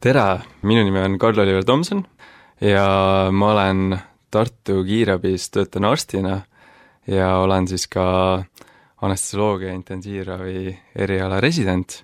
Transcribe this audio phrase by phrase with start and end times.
[0.00, 2.00] tere, minu nimi on Karl-Oliver Tomson
[2.64, 2.84] ja
[3.32, 3.98] ma olen
[4.32, 6.38] Tartu kiirabis, töötan arstina
[7.06, 8.04] ja olen siis ka
[9.02, 11.98] anestesioloogia intensiivravi eriala resident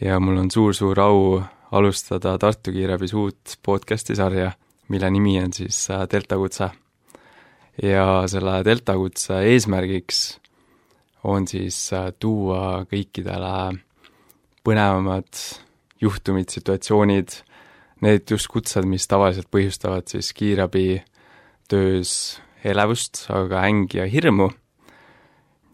[0.00, 1.38] ja mul on suur-suur au
[1.70, 4.50] alustada Tartu kiirabis uut podcasti sarja,
[4.88, 6.70] mille nimi on siis äh, Delta kutse.
[7.82, 10.40] ja selle Delta kutse eesmärgiks
[11.24, 13.78] on siis äh, tuua kõikidele
[14.66, 15.69] põnevamad
[16.00, 17.34] juhtumid, situatsioonid,
[18.00, 21.02] need just kutsed, mis tavaliselt põhjustavad siis kiirabi
[21.70, 24.50] töös elevust, aga ängi ja hirmu,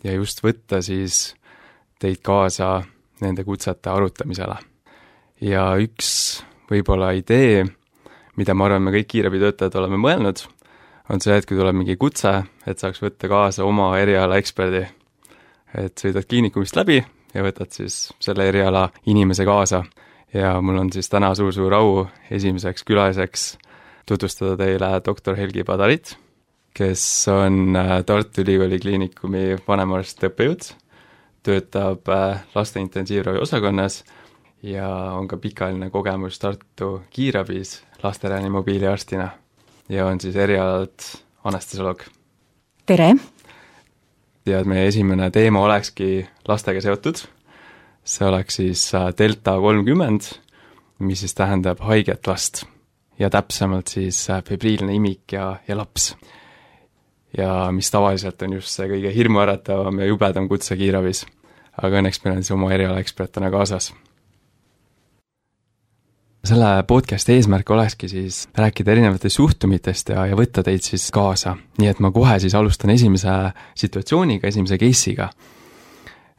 [0.04, 1.34] ja just võtta siis
[2.02, 2.82] teid kaasa
[3.22, 4.58] nende kutsete arutamisele.
[5.40, 7.64] ja üks võib-olla idee,
[8.36, 10.42] mida ma arvan, me kõik kiirabitöötajad oleme mõelnud,
[11.12, 12.32] on see, et kui tuleb mingi kutse,
[12.66, 14.86] et saaks võtta kaasa oma eriala eksperdi.
[15.76, 17.02] et sõidad kliinikumist läbi
[17.34, 19.82] ja võtad siis selle eriala inimese kaasa
[20.36, 23.46] ja mul on siis täna suur-suur au esimeseks külaliseks
[24.06, 26.16] tutvustada teile doktor Helgi Padarit,
[26.76, 30.68] kes on äh, Tartu Ülikooli Kliinikumi vanemarst õppejõud,
[31.46, 34.02] töötab äh, laste intensiivravi osakonnas
[34.62, 39.30] ja on ka pikaajaline kogemus Tartu kiirabis laste reanimobiiliarstina
[39.88, 42.04] ja on siis erialalt anestesioloog.
[42.86, 43.14] tere!
[44.46, 47.24] ja et meie esimene teema olekski lastega seotud
[48.06, 50.30] see oleks siis äh, delta kolmkümmend,
[50.98, 52.64] mis siis tähendab haiget last.
[53.18, 56.16] ja täpsemalt siis äh, febriilne imik ja, ja laps.
[57.36, 61.26] ja mis tavaliselt on just see kõige hirmuäratavam ja jubedam kutse kiirabis.
[61.82, 63.92] aga õnneks meil on siis oma erialaekspert täna kaasas
[66.46, 71.56] selle podcasti eesmärk olekski siis rääkida erinevatest juhtumitest ja, ja võtta teid siis kaasa.
[71.78, 73.34] nii et ma kohe siis alustan esimese
[73.74, 75.32] situatsiooniga, esimese case'iga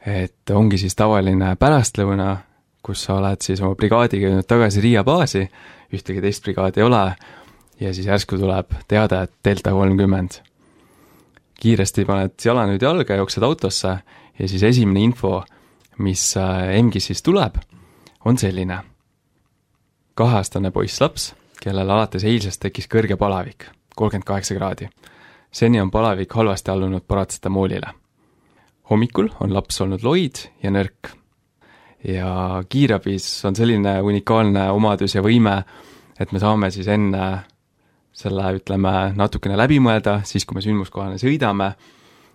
[0.06, 2.36] et ongi siis tavaline pärastlõuna,
[2.82, 5.44] kus sa oled siis oma brigaadiga jõudnud tagasi Riia baasi,
[5.94, 7.02] ühtegi teist brigaadi ei ole,
[7.80, 10.42] ja siis järsku tuleb teade, et delta kolmkümmend.
[11.58, 13.98] kiiresti paned jala nüüd jalga, jooksed autosse
[14.38, 15.42] ja siis esimene info,
[15.98, 17.58] mis EMG-is äh, siis tuleb,
[18.24, 18.78] on selline.
[20.14, 23.66] kaheaastane poisslaps, kellel alates eilsest tekkis kõrge palavik,
[23.96, 24.88] kolmkümmend kaheksa kraadi.
[25.52, 27.97] seni on palavik halvasti allunud paratsetamoolile
[28.90, 31.14] hommikul on laps olnud loid ja nõrk.
[32.04, 35.56] ja kiirabis on selline unikaalne omadus ja võime,
[36.14, 37.24] et me saame siis enne
[38.14, 41.72] selle, ütleme, natukene läbi mõelda, siis kui me sündmuskohale sõidame,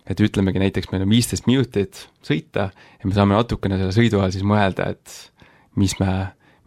[0.04, 4.36] et ütlemegi näiteks, meil on viisteist minutit sõita ja me saame natukene selle sõidu ajal
[4.36, 5.16] siis mõelda, et
[5.80, 6.12] mis me,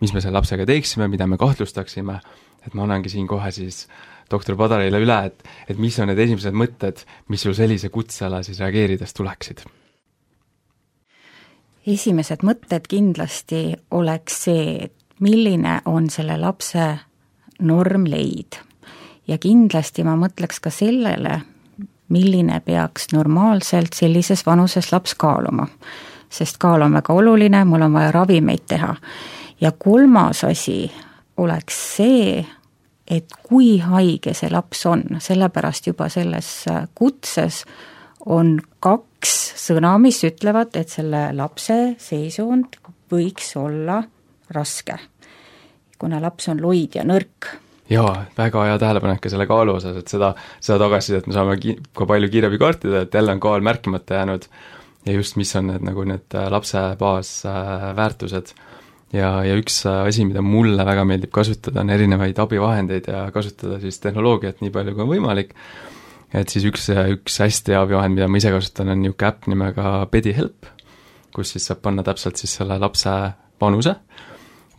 [0.00, 2.18] mis me selle lapsega teeksime, mida me kahtlustaksime,
[2.66, 3.86] et ma annangi siin kohe siis
[4.30, 8.60] doktor Padarile üle, et, et mis on need esimesed mõtted, mis sul sellise kutsele siis
[8.62, 9.66] reageerides tuleksid?
[11.86, 16.86] esimesed mõtted kindlasti oleks see, et milline on selle lapse
[17.62, 18.58] normleid.
[19.28, 21.40] ja kindlasti ma mõtleks ka sellele,
[22.08, 25.66] milline peaks normaalselt sellises vanuses laps kaaluma.
[26.30, 28.96] sest kaal on väga oluline, mul on vaja ravimeid teha.
[29.60, 30.92] ja kolmas asi
[31.36, 32.46] oleks see,
[33.06, 36.50] et kui haige see laps on, sellepärast juba selles
[36.94, 37.62] kutses
[38.26, 39.34] on kaks
[39.66, 42.78] sõna, mis ütlevad, et selle lapse seisund
[43.12, 44.00] võiks olla
[44.54, 44.98] raske,
[45.98, 47.52] kuna laps on loid ja nõrk.
[47.90, 51.76] Jaa, väga hea tähelepanek ka selle kaalu osas, et seda, seda tagasisidet me saame ki-,
[51.94, 54.48] ka palju kiirabikaartida, et jälle on kaal märkimata jäänud.
[55.06, 58.50] Ja just, mis on need nagu need äh, lapse baasväärtused.
[58.50, 58.75] äh,
[59.14, 64.00] ja, ja üks asi, mida mulle väga meeldib kasutada, on erinevaid abivahendeid ja kasutada siis
[64.02, 65.52] tehnoloogiat nii palju, kui on võimalik,
[66.34, 69.92] et siis üks, üks hästi hea abivahend, mida ma ise kasutan, on niisugune äpp nimega
[70.12, 70.70] PediHelp,
[71.36, 73.12] kus siis saab panna täpselt siis selle lapse
[73.60, 73.94] vanuse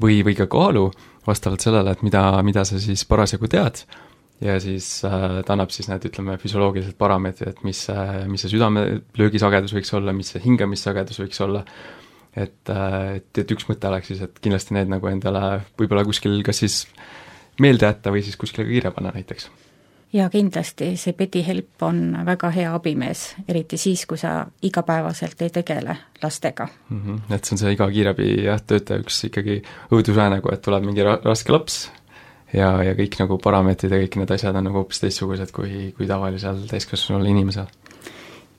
[0.01, 0.89] või, või ka kaalu,
[1.27, 3.83] vastavalt sellele, et mida, mida sa siis parasjagu tead,
[4.43, 8.53] ja siis äh, ta annab siis need, ütleme, füsioloogilised parameetrid, et mis see, mis see
[8.53, 11.63] südamelöögisagedus võiks olla, mis see hingamissagedus võiks olla,
[12.37, 16.41] et, äh, et, et üks mõte oleks siis, et kindlasti need nagu endale võib-olla kuskil
[16.45, 16.81] kas siis
[17.63, 19.49] meelde jätta või siis kuskile kirja panna näiteks.
[20.13, 25.97] ja kindlasti see PediHelp on väga hea abimees, eriti siis, kui sa igapäevaselt ei tegele
[26.23, 27.01] lastega mm.
[27.01, 27.35] -hmm.
[27.35, 29.61] et see on see iga kiirabi jah, töötaja üks ikkagi
[29.91, 31.87] õudusunenägu, et tuleb mingi ra-, raske laps
[32.53, 36.07] ja, ja kõik nagu parameetrid ja kõik need asjad on nagu hoopis teistsugused kui, kui
[36.07, 37.67] tavalisel täiskasvanul inimesel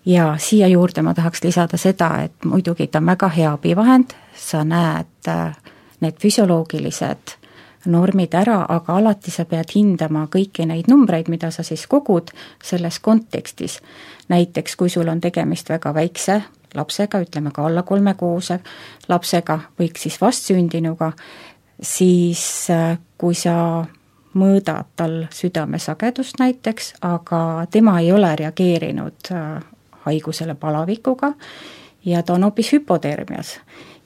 [0.07, 4.65] ja siia juurde ma tahaks lisada seda, et muidugi ta on väga hea abivahend, sa
[4.65, 5.57] näed äh,
[6.01, 7.39] need füsioloogilised
[7.87, 12.31] normid ära, aga alati sa pead hindama kõiki neid numbreid, mida sa siis kogud
[12.65, 13.81] selles kontekstis.
[14.29, 16.43] näiteks kui sul on tegemist väga väikse
[16.75, 18.61] lapsega, ütleme ka alla kolmekuuse
[19.09, 21.13] lapsega, võiks siis vastsündinuga,
[21.83, 22.69] siis
[23.19, 23.87] kui sa
[24.35, 29.33] mõõdad tal südamesagedust näiteks, aga tema ei ole reageerinud
[30.09, 31.33] haigusele palavikuga
[32.05, 33.59] ja ta on hoopis hüpotermias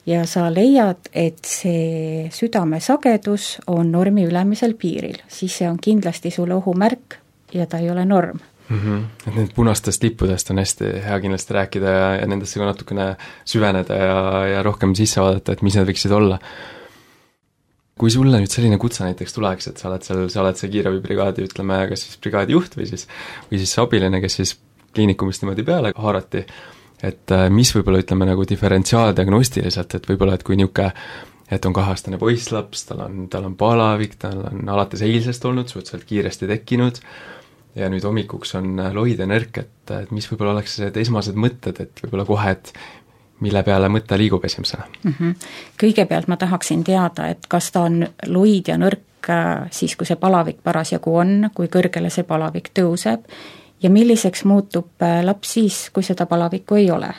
[0.05, 6.57] ja sa leiad, et see südamesagedus on normi ülemisel piiril, siis see on kindlasti sulle
[6.59, 7.19] ohumärk
[7.53, 8.39] ja ta ei ole norm
[8.69, 8.79] mm.
[8.79, 9.27] -hmm.
[9.27, 13.15] Et need punastest lippudest on hästi hea kindlasti rääkida ja, ja nendesse ka natukene
[13.45, 16.39] süveneda ja, ja rohkem sisse vaadata, et mis need võiksid olla.
[17.93, 21.43] kui sulle nüüd selline kutse näiteks tuleks, et sa oled seal, sa oled see kiirabibrigaadi,
[21.45, 23.05] ütleme, kas siis brigaadi juht või siis,
[23.51, 24.55] või siis see abiline, kes siis
[24.93, 26.45] kliinikumist niimoodi peale haarati,
[27.03, 30.91] et äh, mis võib-olla ütleme nagu diferentsiaaldiagnostiliselt, et võib-olla, et kui niisugune
[31.51, 36.07] et on kaheaastane poisslaps, tal on, tal on palavik, tal on alates eilsest olnud suhteliselt
[36.09, 36.99] kiiresti tekkinud
[37.75, 41.81] ja nüüd hommikuks on äh, loide nõrk, et, et mis võib-olla oleks need esmased mõtted,
[41.83, 42.73] et võib-olla kohe, et
[43.43, 45.15] mille peale mõte liigub esimesena mm?
[45.19, 45.33] -hmm.
[45.81, 50.19] Kõigepealt ma tahaksin teada, et kas ta on loid ja nõrk äh, siis, kui see
[50.19, 53.27] palavik parasjagu on, kui kõrgele see palavik tõuseb
[53.83, 57.13] ja milliseks muutub äh, laps siis, kui seda palavikku ei ole?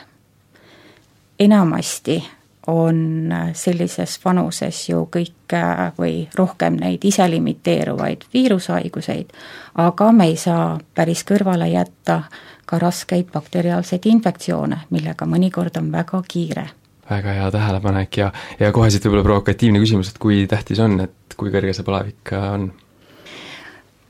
[1.39, 2.23] enamasti
[2.67, 9.33] on äh, sellises vanuses ju kõik äh, või rohkem neid iselimiteeruvaid viirushaiguseid,
[9.81, 12.21] aga me ei saa päris kõrvale jätta
[12.65, 16.65] ka raskeid bakteriaalseid infektsioone, millega mõnikord on väga kiire.
[17.09, 21.37] väga hea tähelepanek ja, ja kohe siit võib-olla provokatiivne küsimus, et kui tähtis on, et
[21.37, 22.71] kui kõrge see palavik on?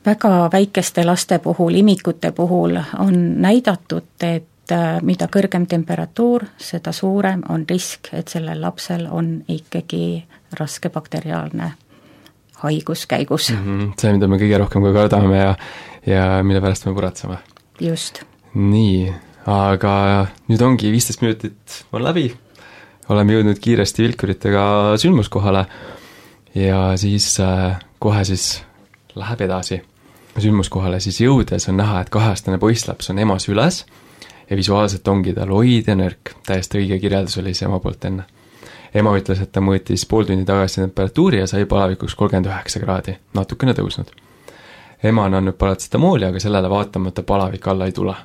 [0.06, 7.44] Väga väikeste laste puhul, imikute puhul on näidatud, et äh, mida kõrgem temperatuur, seda suurem
[7.50, 10.26] on risk, et sellel lapsel on ikkagi
[10.60, 11.72] raske bakteriaalne
[12.64, 13.66] haigus käigus mm.
[13.66, 13.92] -hmm.
[14.00, 15.56] see, mida me kõige rohkem ka kardame ja,
[16.06, 17.38] ja mille pärast me muretseme.
[17.80, 18.24] just.
[18.54, 19.14] nii,
[19.46, 22.30] aga nüüd ongi viisteist minutit on läbi,
[23.10, 24.64] oleme jõudnud kiiresti vilkuritega
[24.98, 25.66] sündmuskohale
[26.56, 28.64] ja siis äh, kohe siis
[29.16, 29.82] läheb edasi
[30.42, 33.86] sündmuskohale, siis jõudes on näha, et kaheaastane poisslaps on ema süles
[34.50, 38.26] ja visuaalselt ongi ta loid ja nõrk, täiesti õige kirjeldus oli see ema poolt enne.
[38.94, 43.18] ema ütles, et ta mõõtis pool tundi tagasi temperatuuri ja sai palavikuks kolmkümmend üheksa kraadi,
[43.34, 44.12] natukene tõusnud.
[45.04, 48.16] ema on andnud paratsetamooli, aga sellele vaatamata palavik alla ei tule.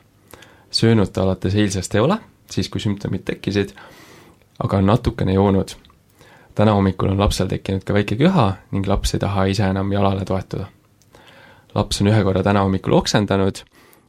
[0.70, 2.18] söönud ta alates eilsest ei ole,
[2.50, 3.72] siis kui sümptomid tekkisid,
[4.58, 5.70] aga on natukene joonud.
[6.54, 10.24] täna hommikul on lapsel tekkinud ka väike köha ning laps ei taha ise enam jalale
[10.24, 10.66] toetuda
[11.74, 13.62] laps on ühe korra täna hommikul oksendanud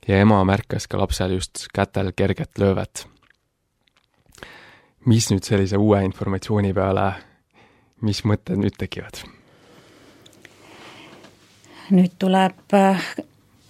[0.07, 3.07] ja ema märkas ka lapsel just kätel kerget löövet.
[5.05, 7.13] mis nüüd sellise uue informatsiooni peale,
[8.01, 9.23] mis mõtted nüüd tekivad?
[11.91, 13.07] nüüd tuleb äh,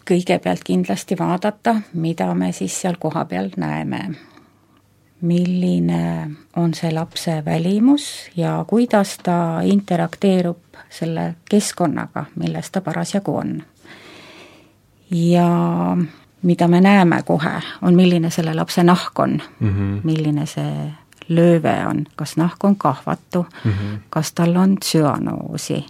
[0.08, 4.10] kõigepealt kindlasti vaadata, mida me siis seal kohapeal näeme.
[5.22, 13.62] milline on see lapse välimus ja kuidas ta interakteerub selle keskkonnaga, milles ta parasjagu on
[15.12, 15.48] ja
[16.42, 20.00] mida me näeme kohe, on milline selle lapse nahk on mm, -hmm.
[20.04, 20.94] milline see
[21.30, 24.00] lööve on, kas nahk on kahvatu mm, -hmm.
[24.10, 25.86] kas tal on tsüanoosi,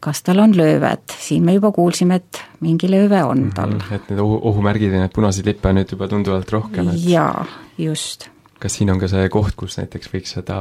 [0.00, 3.50] kas tal on löövet, siin me juba kuulsime, et mingi lööve on mhm.
[3.50, 3.78] tal mm.
[3.78, 3.94] -hmm.
[3.94, 7.44] et need ohu, ohumärgid ja need punaseid lippe on nüüd juba tunduvalt rohkem, et jaa,
[7.78, 8.28] just
[8.60, 10.58] kas siin on ka see koht, kus näiteks võiks seda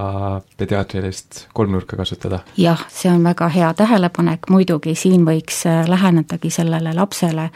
[0.57, 2.39] pediaatrilist kolmnurka kasutada?
[2.57, 7.49] jah, see on väga hea tähelepanek, muidugi siin võiks äh, lähenedagi sellele lapsele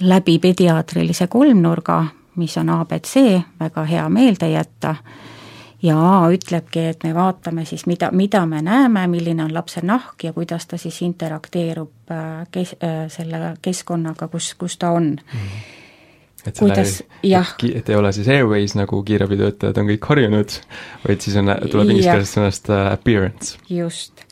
[0.00, 2.04] läbi pediaatrilise kolmnurga,
[2.36, 3.14] mis on abc,
[3.60, 4.96] väga hea meelde jätta,
[5.84, 10.24] ja A ütlebki, et me vaatame siis, mida, mida me näeme, milline on lapse nahk
[10.24, 15.40] ja kuidas ta siis interakteerub äh, kes-, äh, selle keskkonnaga, kus, kus ta on mm.
[15.40, 15.82] -hmm
[16.46, 17.54] et kuidas, jah.
[17.64, 20.56] et ei ole siis airways, nagu kiirabitöötajad on kõik harjunud,
[21.06, 23.58] vaid siis on, tuleb ingliskeelsest sõnast uh, appearance.
[23.68, 24.24] just.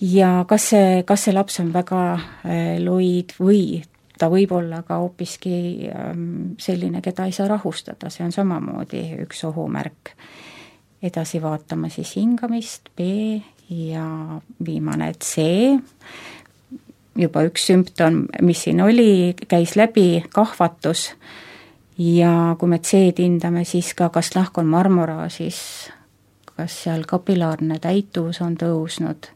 [0.00, 3.80] ja kas see, kas see laps on väga äh, loid või
[4.20, 9.44] ta võib olla ka hoopiski ähm, selline, keda ei saa rahustada, see on samamoodi üks
[9.48, 10.14] ohumärk.
[11.02, 13.40] edasi vaatame siis hingamist, B
[13.70, 14.04] ja
[14.66, 15.46] viimane C
[17.18, 21.10] juba üks sümptom, mis siin oli, käis läbi, kahvatus,
[21.98, 25.60] ja kui me C-d hindame, siis ka kas nahk on marmoraažis,
[26.54, 29.32] kas seal kapilaarne täituvus on tõusnud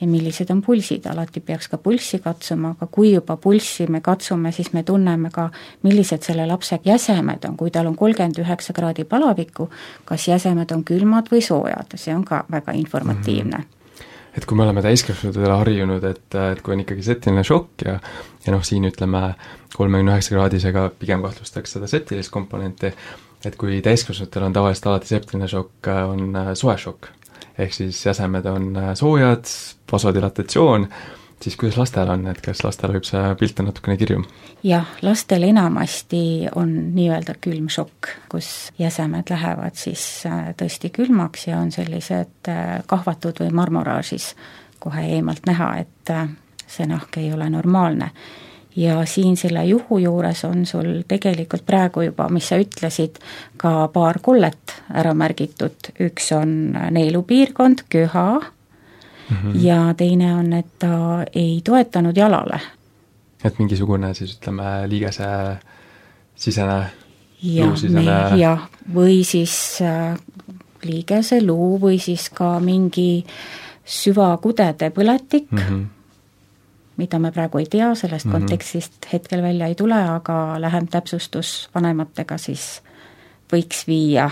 [0.00, 4.52] ja millised on pulsid, alati peaks ka pulssi katsuma, aga kui juba pulssi me katsume,
[4.52, 5.48] siis me tunneme ka,
[5.86, 9.70] millised selle lapse jäsemed on, kui tal on kolmkümmend üheksa kraadi palavikku,
[10.04, 13.56] kas jäsemed on külmad või soojad, see on ka väga informatiivne.
[13.56, 13.62] Mm.
[13.70, 13.83] -hmm
[14.34, 17.98] et kui me oleme täiskasvanutele harjunud, et, et kui on ikkagi septiline šokk ja
[18.44, 19.34] ja noh, siin ütleme,
[19.72, 22.90] kolmekümne üheksa kraadisega pigem kahtlustaks seda septilist komponenti,
[23.44, 27.08] et kui täiskasvanutel on tavaliselt alati septiline šokk, on äh, soe šokk.
[27.58, 29.46] ehk siis jäsemed on soojad,
[29.92, 30.88] vasodilatatsioon,
[31.44, 34.24] siis kuidas lastel on, et kas lastel võib see pilt on natukene kirjum?
[34.64, 36.22] jah, lastel enamasti
[36.56, 38.48] on nii-öelda külmšokk, kus
[38.80, 44.32] jäsemed lähevad siis äh, tõesti külmaks ja on sellised äh, kahvatud või marmoraažis
[44.80, 46.32] kohe eemalt näha, et äh,
[46.66, 48.10] see nahk ei ole normaalne.
[48.76, 53.20] ja siin selle juhu juures on sul tegelikult praegu juba, mis sa ütlesid,
[53.56, 58.40] ka paar kollet ära märgitud, üks on neelupiirkond, köha,
[59.30, 59.64] mm -hmm.
[59.64, 62.60] ja teine on, et ta ei toetanud jalale.
[63.44, 65.26] et mingisugune siis ütleme, liigese
[66.36, 66.90] sisene
[67.42, 70.16] jah, jah, või siis äh,
[70.84, 73.24] liigese luu või siis ka mingi
[73.84, 75.84] süvakudede põletik mm, -hmm.
[76.96, 78.40] mida me praegu ei tea, sellest mm -hmm.
[78.40, 82.82] kontekstist hetkel välja ei tule, aga lähem täpsustus vanematega siis
[83.52, 84.30] võiks viia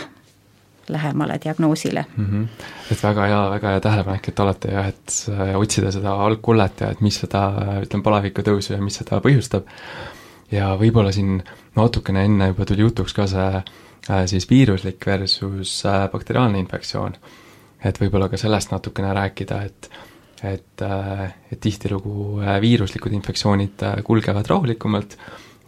[0.88, 2.26] lähemale diagnoosile mm.
[2.26, 2.46] -hmm.
[2.92, 6.90] et väga hea, väga hea tähelepanek, et alati jah, et äh, otsida seda algkullet ja
[6.90, 7.42] et mis seda,
[7.82, 9.68] ütleme, palaviku tõusu ja mis seda põhjustab.
[10.52, 11.42] ja võib-olla siin
[11.76, 13.50] natukene enne juba tuli jutuks ka see
[14.10, 17.14] äh, siis viiruslik versus äh, bakteriaalne infektsioon.
[17.84, 19.90] et võib-olla ka sellest natukene rääkida, et
[20.42, 20.82] et,
[21.52, 25.14] et tihtilugu viiruslikud infektsioonid kulgevad rahulikumalt,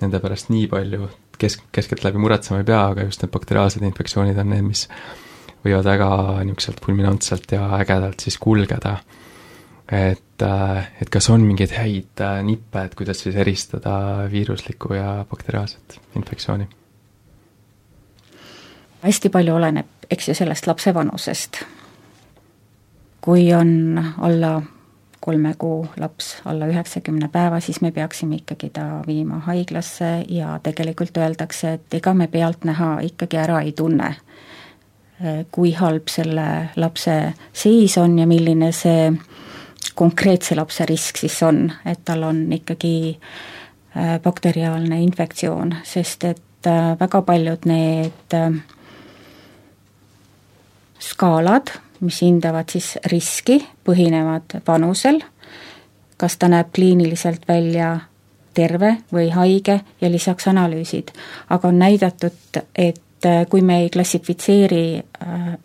[0.00, 1.08] nende pärast nii palju
[1.40, 4.86] kesk, keskeltläbi muretsema ei pea, aga just need bakteriaalsed infektsioonid on need, mis
[5.64, 6.08] võivad väga
[6.44, 8.98] niisuguselt fulminantselt ja ägedalt siis kulgeda.
[9.92, 15.24] et, äh, et kas on mingeid häid äh, nippe, et kuidas siis eristada viiruslikku ja
[15.30, 16.68] bakteriaalset infektsiooni?
[19.04, 21.64] hästi palju oleneb, eks ju, sellest lapse vanusest.
[23.20, 24.62] kui on alla
[25.24, 31.16] kolme kuu laps alla üheksakümne päeva, siis me peaksime ikkagi ta viima haiglasse ja tegelikult
[31.16, 34.10] öeldakse, et ega me pealtnäha ikkagi ära ei tunne,
[35.54, 37.14] kui halb selle lapse
[37.56, 39.12] seis on ja milline see
[39.94, 46.92] konkreetse lapse risk siis on, et tal on ikkagi äh, bakteriaalne infektsioon, sest et äh,
[47.00, 48.36] väga paljud need
[51.04, 51.72] skaalad,
[52.04, 55.20] mis hindavad siis riski, põhinevad vanusel,
[56.20, 57.96] kas ta näeb kliiniliselt välja
[58.54, 61.10] terve või haige ja lisaks analüüsid.
[61.50, 65.56] aga on näidatud, et äh, kui me ei klassifitseeri äh,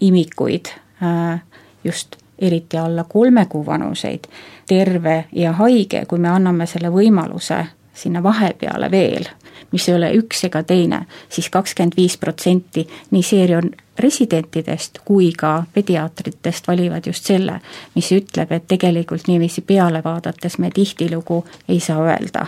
[0.00, 0.66] imikuid
[1.02, 1.40] äh,
[1.84, 4.26] just eriti alla kolme kuu vanuseid,
[4.66, 9.26] terve ja haige, kui me anname selle võimaluse sinna vahepeale veel,
[9.72, 15.32] mis ei ole üks ega teine siis, siis kakskümmend viis protsenti nii seerion residentidest kui
[15.38, 17.60] ka pediaatritest valivad just selle,
[17.94, 22.46] mis ütleb, et tegelikult niiviisi peale vaadates me tihtilugu ei saa öelda,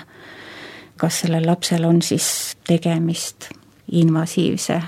[0.96, 3.50] kas sellel lapsel on siis tegemist
[3.92, 4.80] invasiivse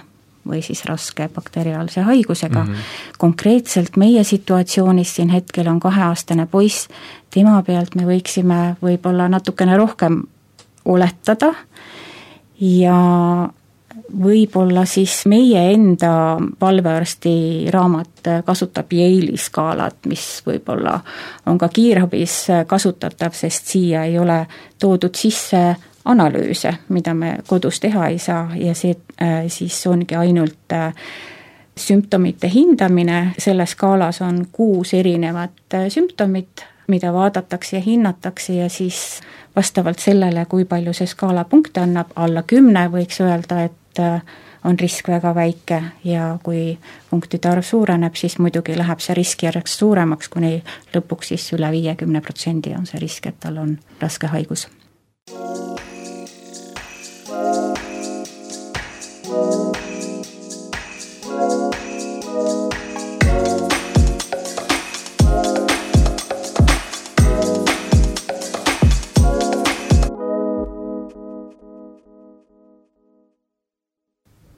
[0.46, 2.72] või siis raske bakteriaalse haigusega mm.
[2.72, 3.18] -hmm.
[3.18, 6.88] konkreetselt meie situatsioonis siin hetkel on kaheaastane poiss,
[7.30, 10.22] tema pealt me võiksime võib-olla natukene rohkem
[10.84, 11.54] oletada
[12.60, 12.98] ja
[14.12, 21.00] võib-olla siis meie enda valvearsti raamat kasutab Yale'i skaalat, mis võib-olla
[21.46, 24.44] on ka kiirabis kasutatav, sest siia ei ole
[24.78, 25.62] toodud sisse
[26.06, 30.94] analüüse, mida me kodus teha ei saa ja see äh, siis ongi ainult äh,
[31.76, 39.20] sümptomite hindamine, selles skaalas on kuus erinevat äh, sümptomit, mida vaadatakse ja hinnatakse ja siis
[39.56, 44.20] vastavalt sellele, kui palju see skaala punkte annab, alla kümne võiks öelda, et äh,
[44.66, 46.78] on risk väga väike ja kui
[47.10, 50.58] punktide arv suureneb, siis muidugi läheb see risk järjest suuremaks, kuni
[50.94, 54.68] lõpuks siis üle viiekümne protsendi on see risk, et tal on raske haigus.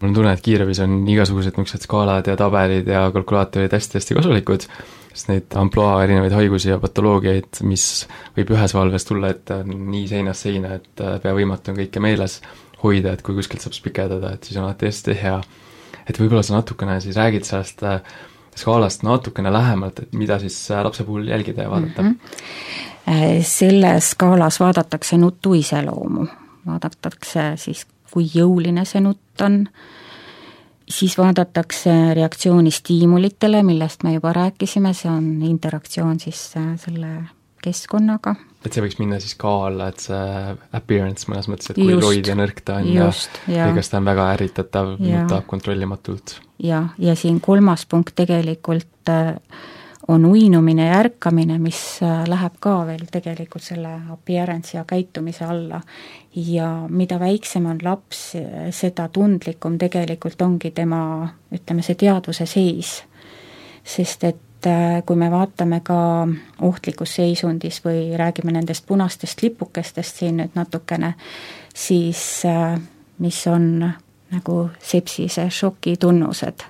[0.01, 4.67] Mul on tunne, et kiirabis on igasugused niisugused skaalad ja tabelid ja kalkulaatorid hästi-hästi kasulikud,
[5.11, 10.47] sest neid ampluaa erinevaid haigusi ja patoloogiaid, mis võib ühes valves tulla on nii seinast
[10.47, 12.39] seina, et äh, pea võimatu on kõike meeles
[12.83, 15.39] hoida, et kui kuskilt saab spikerdada, et siis on alati hästi hea.
[16.09, 17.99] et võib-olla sa natukene siis räägid sellest äh,
[18.59, 22.09] skaalast natukene lähemalt, et mida siis äh, lapse puhul jälgida ja vaadata mm?
[22.09, 23.43] -hmm.
[23.43, 26.27] Selles skaalas vaadatakse nutu iseloomu,
[26.67, 29.63] vaadatakse siis kui jõuline see nutt on,
[30.89, 37.13] siis vaadatakse reaktsiooni stiimulitele, millest me juba rääkisime, see on interaktsioon siis äh, selle
[37.65, 38.35] keskkonnaga.
[38.65, 42.29] et see võiks minna siis ka alla, et see appearance mõnes mõttes, et kui loid
[42.29, 46.39] ja nõrk ta on just, ja, ja kas ta on väga ärritatav, nutab kontrollimatult.
[46.63, 49.37] Ja, ja siin kolmas punkt tegelikult äh,
[50.09, 55.81] on uinumine ja ärkamine, mis äh, läheb ka veel tegelikult selle appearance ja käitumise alla.
[56.37, 58.37] ja mida väiksem on laps,
[58.71, 63.03] seda tundlikum tegelikult ongi tema, ütleme, see teadvuse seis.
[63.85, 66.29] sest et äh, kui me vaatame ka
[66.63, 71.15] ohtlikus seisundis või räägime nendest punastest lipukestest siin nüüd natukene,
[71.75, 72.81] siis äh,
[73.19, 73.93] mis on
[74.31, 76.65] nagu sepsise šoki tunnused.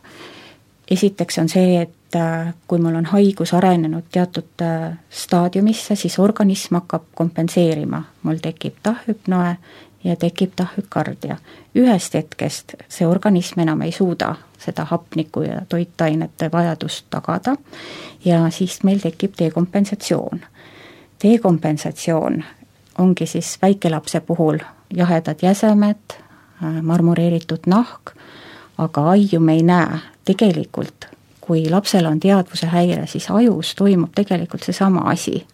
[0.91, 6.75] esiteks on see, et äh, kui mul on haigus arenenud teatud äh, staadiumisse, siis organism
[6.75, 9.57] hakkab kompenseerima, mul tekib tahhüpnoe
[10.05, 11.37] ja tekib tahhükardia.
[11.75, 17.57] ühest hetkest see organism enam ei suuda seda hapniku ja toitainete vajadust tagada
[18.25, 20.41] ja siis meil tekib dekompensatsioon.
[21.23, 22.45] dekompensatsioon
[22.99, 24.59] ongi siis väikelapse puhul
[24.95, 26.19] jahedad jäsemed,
[26.59, 28.17] Äh, marmoreeritud nahk,
[28.83, 30.01] aga aiu me ei näe.
[30.25, 31.07] tegelikult,
[31.49, 35.47] kui lapsel on teadvuse häire, siis ajus toimub tegelikult seesama asi.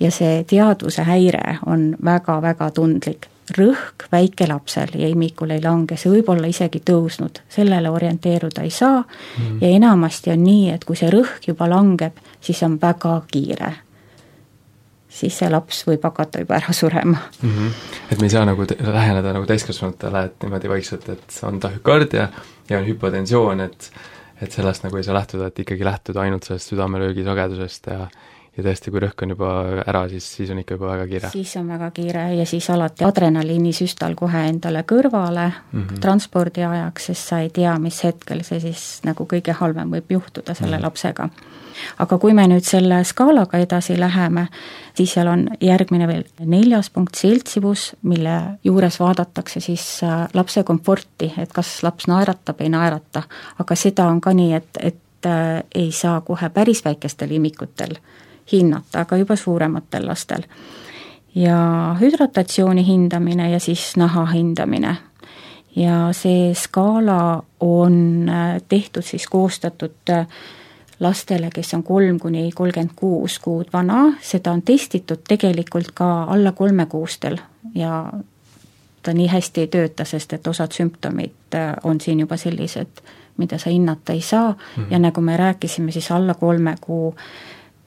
[0.00, 3.28] ja see teadvuse häire on väga-väga tundlik.
[3.58, 9.00] rõhk väikelapsel ja imikul ei lange, see võib olla isegi tõusnud, sellele orienteeruda ei saa
[9.02, 9.56] mm.
[9.60, 13.72] ja enamasti on nii, et kui see rõhk juba langeb, siis on väga kiire
[15.10, 17.50] siis see laps võib hakata juba ära surema mm.
[17.50, 17.72] -hmm.
[18.12, 22.28] et me ei saa nagu läheneda nagu täiskasvanutele, et niimoodi vaikselt, et on tahükardia
[22.70, 23.90] ja on hüpotensioon, et
[24.40, 28.06] et sellest nagu ei saa lähtuda, et ikkagi lähtuda ainult sellest südamelöögi sagedusest ja
[28.60, 29.50] ja tõesti, kui rõhk on juba
[29.88, 31.30] ära, siis, siis on ikka juba väga kiire.
[31.32, 36.00] siis on väga kiire ja siis alati adrenaliinisüstal kohe endale kõrvale mm -hmm.
[36.00, 40.54] transpordi ajaks, sest sa ei tea, mis hetkel see siis nagu kõige halvem võib juhtuda
[40.54, 40.84] selle mm -hmm.
[40.84, 41.28] lapsega.
[41.98, 44.48] aga kui me nüüd selle skaalaga edasi läheme,
[44.94, 51.32] siis seal on järgmine veel neljas punkt, seltsivus, mille juures vaadatakse siis äh, lapse komforti,
[51.38, 53.22] et kas laps naeratab, ei naerata,
[53.58, 57.96] aga seda on ka nii, et, et äh, ei saa kohe päris väikestel imikutel
[58.52, 60.42] hinnata, aga juba suurematel lastel.
[61.34, 64.96] ja hüdratatsiooni hindamine ja siis naha hindamine.
[65.76, 70.26] ja see skaala on äh, tehtud siis, koostatud äh,
[71.00, 76.52] lastele, kes on kolm kuni kolmkümmend kuus kuud vana, seda on testitud tegelikult ka alla
[76.52, 77.38] kolmekuustel
[77.74, 78.12] ja
[79.02, 83.00] ta nii hästi ei tööta, sest et osad sümptomid äh, on siin juba sellised,
[83.40, 84.86] mida sa hinnata ei saa mm -hmm.
[84.90, 87.14] ja nagu me rääkisime, siis alla kolme kuu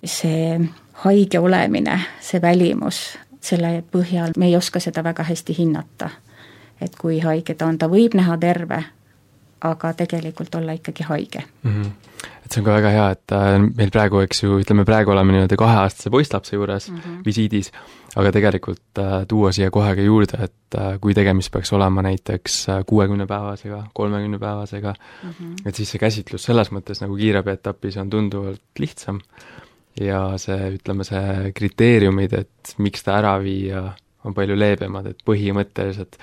[0.06, 0.60] see
[1.04, 3.04] haige olemine, see välimus,
[3.44, 6.10] selle põhjal me ei oska seda väga hästi hinnata.
[6.82, 8.82] et kui haige ta on, ta võib näha terve,
[9.64, 11.72] aga tegelikult olla ikkagi haige mm.
[11.72, 11.92] -hmm.
[12.46, 15.32] et see on ka väga hea, et äh, meil praegu, eks ju, ütleme praegu oleme
[15.32, 17.22] niimoodi kaheaastase poisslapse juures mm -hmm.
[17.26, 17.72] visiidis,
[18.16, 22.70] aga tegelikult äh, tuua siia kohe ka juurde, et äh, kui tegemist peaks olema näiteks
[22.70, 25.56] äh, kuuekümnepäevasega, kolmekümnepäevasega mm, -hmm.
[25.66, 29.22] et siis see käsitlus selles mõttes nagu kiirabi etapis on tunduvalt lihtsam
[30.00, 33.86] ja see, ütleme, see kriteeriumid, et miks ta ära viia,
[34.24, 36.18] on palju leebemad, et põhimõtteliselt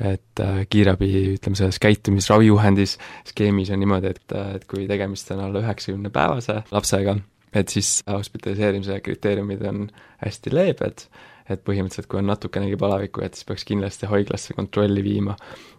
[0.00, 2.96] et äh, kiirabi, ütleme selles käitumisravijuhendis,
[3.30, 7.14] skeemis on niimoodi, et, et kui tegemist on alla üheksakümnepäevase lapsega,
[7.54, 9.86] et siis hospitaliseerimise kriteeriumid on
[10.24, 11.06] hästi leebed,
[11.44, 15.36] et põhimõtteliselt kui on natukenegi palavikku, et siis peaks kindlasti haiglasse kontrolli viima.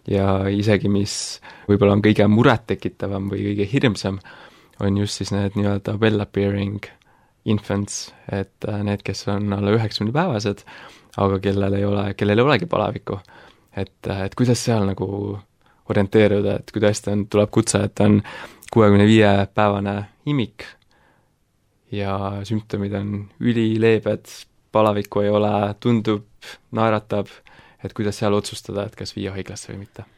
[0.08, 4.20] ja isegi, mis võib-olla on kõige murettekitavam või kõige hirmsam,
[4.80, 6.86] on just siis need nii-öelda well appearing
[7.46, 10.64] infants, et äh, need, kes on alla üheksakümnepäevased,
[11.22, 13.20] aga kellel ei ole, kellel ei olegi palavikku.
[13.76, 15.38] et, äh, et kuidas seal nagu
[15.88, 18.20] orienteeruda, et kui tõesti on, tuleb kutse, et on
[18.72, 20.64] kuuekümne viie päevane imik
[21.92, 24.26] ja sümptomid on ülileebed,
[24.72, 26.26] palavikku ei ole, tundub,
[26.74, 27.30] naeratab,
[27.84, 30.08] et kuidas seal otsustada, et kas viia haiglasse või mitte?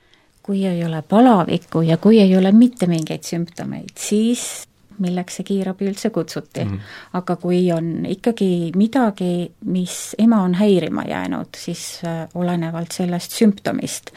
[0.48, 4.64] kui ei ole palavikku ja kui ei ole mitte mingeid sümptomeid, siis
[5.04, 6.70] milleks see kiirabi üldse kutsuti mm.
[6.70, 7.00] -hmm.
[7.20, 14.10] aga kui on ikkagi midagi, mis ema on häirima jäänud, siis äh, olenevalt sellest sümptomist,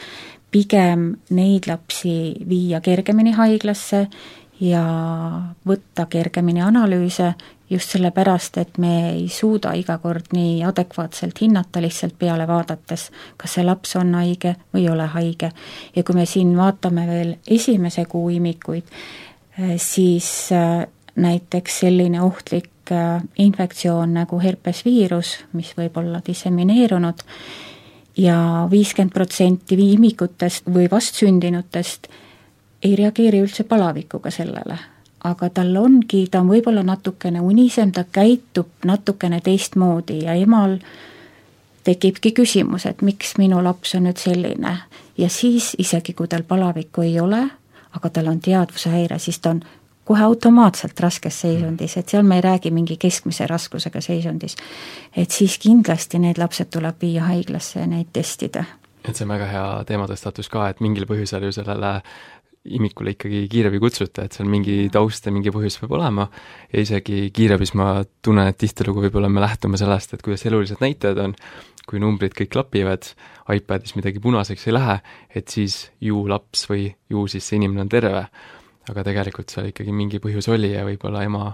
[0.50, 4.06] pigem neid lapsi viia kergemini haiglasse
[4.62, 4.84] ja
[5.66, 7.32] võtta kergemini analüüse,
[7.72, 13.08] just sellepärast, et me ei suuda iga kord nii adekvaatselt hinnata lihtsalt peale vaadates,
[13.40, 15.52] kas see laps on haige või ei ole haige.
[15.96, 18.84] ja kui me siin vaatame veel esimese kuu imikuid,
[19.76, 20.86] siis äh,
[21.16, 27.24] näiteks selline ohtlik äh, infektsioon nagu herpesviirus, mis võib olla dissemineerunud
[28.16, 32.08] ja viiskümmend protsenti imikutest või vastsündinutest
[32.82, 34.78] ei reageeri üldse palavikuga sellele.
[35.24, 40.78] aga tal ongi, ta on võib-olla natukene unisem, ta käitub natukene teistmoodi ja emal
[41.84, 44.78] tekibki küsimus, et miks minu laps on nüüd selline.
[45.18, 47.48] ja siis isegi, kui tal palavikku ei ole,
[47.96, 49.62] aga tal on teadvushäire, siis ta on
[50.04, 54.56] kohe automaatselt raskes seisundis, et seal me ei räägi mingi keskmise raskusega seisundis.
[55.16, 58.64] et siis kindlasti need lapsed tuleb viia haiglasse ja neid testida.
[59.08, 62.00] et see on väga hea teematõstatus ka, et mingil põhjusel ju sellele
[62.64, 66.28] imikule ikkagi kiirabi kutsuta, et seal mingi taust ja mingi põhjus peab olema
[66.72, 71.18] ja isegi kiirabis ma tunnen, et tihtilugu võib-olla me lähtume sellest, et kuidas elulised näitajad
[71.24, 71.34] on,
[71.88, 73.08] kui numbrid kõik klapivad,
[73.50, 74.98] iPadis midagi punaseks ei lähe,
[75.34, 78.26] et siis ju laps või ju siis see inimene on terve.
[78.90, 81.52] aga tegelikult seal ikkagi mingi põhjus oli ja võib-olla ema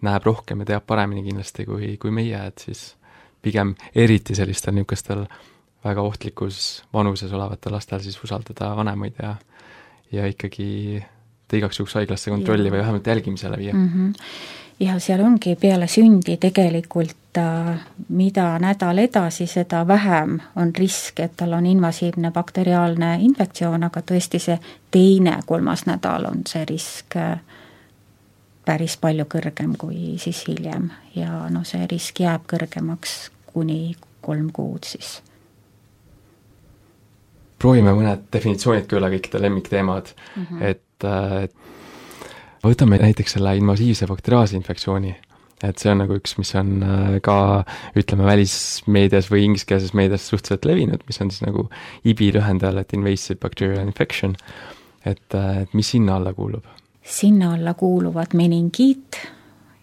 [0.00, 2.94] näeb rohkem ja teab paremini kindlasti kui, kui meie, et siis
[3.42, 5.26] pigem eriti sellistel niisugustel
[5.84, 9.34] väga ohtlikus vanuses olevatel lastel siis usaldada vanemaid ja
[10.12, 11.02] ja ikkagi
[11.48, 12.74] ta igaks juhuks haiglasse kontrolli ja.
[12.74, 13.88] või vähemalt jälgimisele viia mm.
[13.88, 14.12] -hmm.
[14.80, 21.36] Ja seal ongi peale sündi tegelikult äh, mida nädal edasi, seda vähem on risk, et
[21.36, 24.58] tal on invasiivne bakteriaalne infektsioon, aga tõesti see
[24.90, 27.40] teine-kolmas nädal on see risk äh,
[28.64, 30.90] päris palju kõrgem kui siis hiljem.
[31.14, 35.18] Ja noh, see risk jääb kõrgemaks kuni kolm kuud siis.
[37.60, 40.14] Proovime mõned definitsioonid ka üle, kõik lemmikteemad.
[40.36, 40.62] Mm, -hmm.
[40.62, 41.48] et äh,
[42.64, 45.12] võtame näiteks selle invasiivse bakteriaalse infektsiooni,
[45.66, 47.36] et see on nagu üks, mis on äh, ka
[47.98, 51.68] ütleme, välismeedias või ingliskeelses meedias suhteliselt levinud, mis on siis nagu
[52.04, 54.36] IBI lühendajal, et invasive bacterial infection,
[55.04, 56.66] et, äh, et mis sinna alla kuulub?
[57.10, 59.16] sinna alla kuuluvad meningiit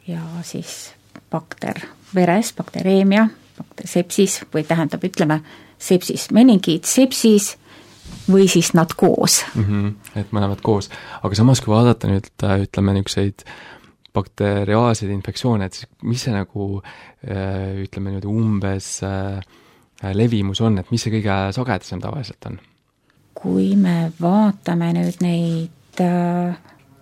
[0.08, 0.94] ja siis
[1.34, 1.82] bakter
[2.16, 3.26] veres, baktereemia,
[3.84, 5.42] sepsis või tähendab, ütleme,
[5.82, 7.56] sepsis, meningiit, sepsis
[8.32, 9.64] või siis nad koos mm.
[9.64, 10.90] -hmm, et mõlemad koos,
[11.24, 13.46] aga samas, kui vaadata nüüd äh, ütleme, niisuguseid
[14.18, 19.40] bakteriaalseid infektsioone, et siis mis see nagu äh, ütleme niimoodi umbes äh,
[20.14, 22.60] levimus on, et mis see kõige sagedasem tavaliselt on?
[23.38, 26.00] kui me vaatame nüüd neid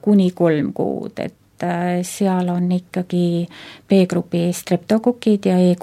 [0.04, 1.64] kuni kolm kuud, et
[2.04, 3.48] seal on ikkagi
[3.88, 5.76] B-grupi streptokokid ja E.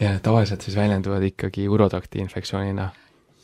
[0.00, 2.90] ja tavaliselt siis väljenduvad ikkagi urotrakti infektsioonina?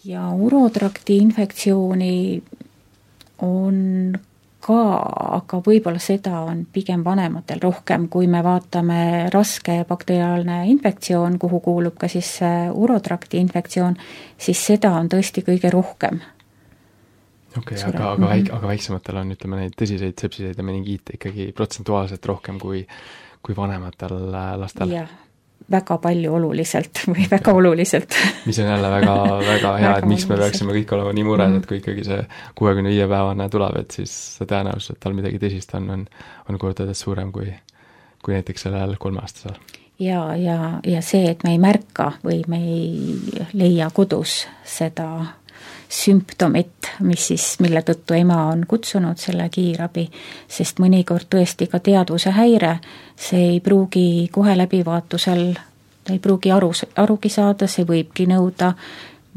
[0.04, 2.42] ja urotrakti infektsiooni
[3.38, 4.12] on
[4.62, 4.80] ka,
[5.38, 11.96] aga võib-olla seda on pigem vanematel rohkem, kui me vaatame raske bakteriaalne infektsioon, kuhu kuulub
[11.98, 12.34] ka siis
[12.74, 13.98] urotrakti infektsioon,
[14.38, 16.20] siis seda on tõesti kõige rohkem.
[17.56, 21.52] okei okay,, aga, aga väik-, aga väiksematel on, ütleme, neid tõsiseid sepsiseid ja meningiite ikkagi
[21.56, 22.86] protsentuaalselt rohkem kui,
[23.42, 24.18] kui vanematel
[24.62, 24.98] lastel?
[24.98, 25.18] jah
[25.70, 28.16] väga palju oluliselt või väga oluliselt.
[28.46, 31.68] mis on jälle väga, väga hea, et miks me peaksime kõik olema nii mures, et
[31.68, 32.22] kui ikkagi see
[32.58, 36.08] kuuekümne viie päevane tuleb, et siis tõenäosus, et tal midagi tõsist on, on,
[36.48, 37.52] on kordades suurem kui,
[38.22, 39.58] kui näiteks sellel kolmeaastasel.
[40.02, 45.08] ja, ja, ja see, et me ei märka või me ei leia kodus seda
[45.92, 50.06] sümptomit, mis siis, mille tõttu ema on kutsunud selle kiirabi,
[50.48, 52.78] sest mõnikord tõesti ka teadvuse häire,
[53.16, 55.42] see ei pruugi kohe läbivaatusel,
[56.04, 58.72] ta ei pruugi aru, arugi saada, see võibki nõuda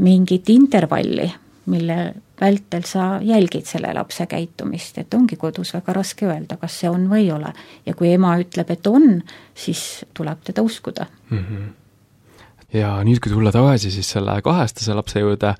[0.06, 1.28] mingit intervalli,
[1.72, 2.00] mille
[2.40, 7.08] vältel sa jälgid selle lapse käitumist, et ongi kodus väga raske öelda, kas see on
[7.12, 7.52] või ei ole.
[7.86, 9.24] ja kui ema ütleb, et on,
[9.56, 11.38] siis tuleb teda uskuda mm.
[11.38, 11.72] -hmm.
[12.74, 15.56] ja nüüd, kui tulla tagasi siis selle kaheaastase lapse juurde,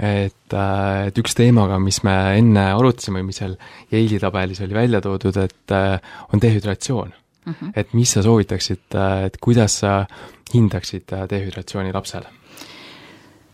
[0.00, 3.56] et, äh, et üks teemaga, mis me enne arutasime, mis seal
[3.92, 7.12] Yale'i tabelis oli välja toodud, et äh, on dehüdratsioon
[7.44, 7.52] mm.
[7.52, 7.72] -hmm.
[7.76, 10.06] et mis sa soovitaksid, äh, et kuidas sa
[10.54, 12.24] hindaksid dehüdratsiooni lapsel?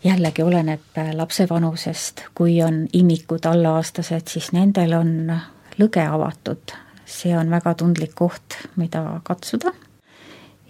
[0.03, 5.31] jällegi oleneb lapse vanusest, kui on imikud allaaastased, siis nendel on
[5.79, 6.71] lõge avatud,
[7.05, 9.73] see on väga tundlik koht, mida katsuda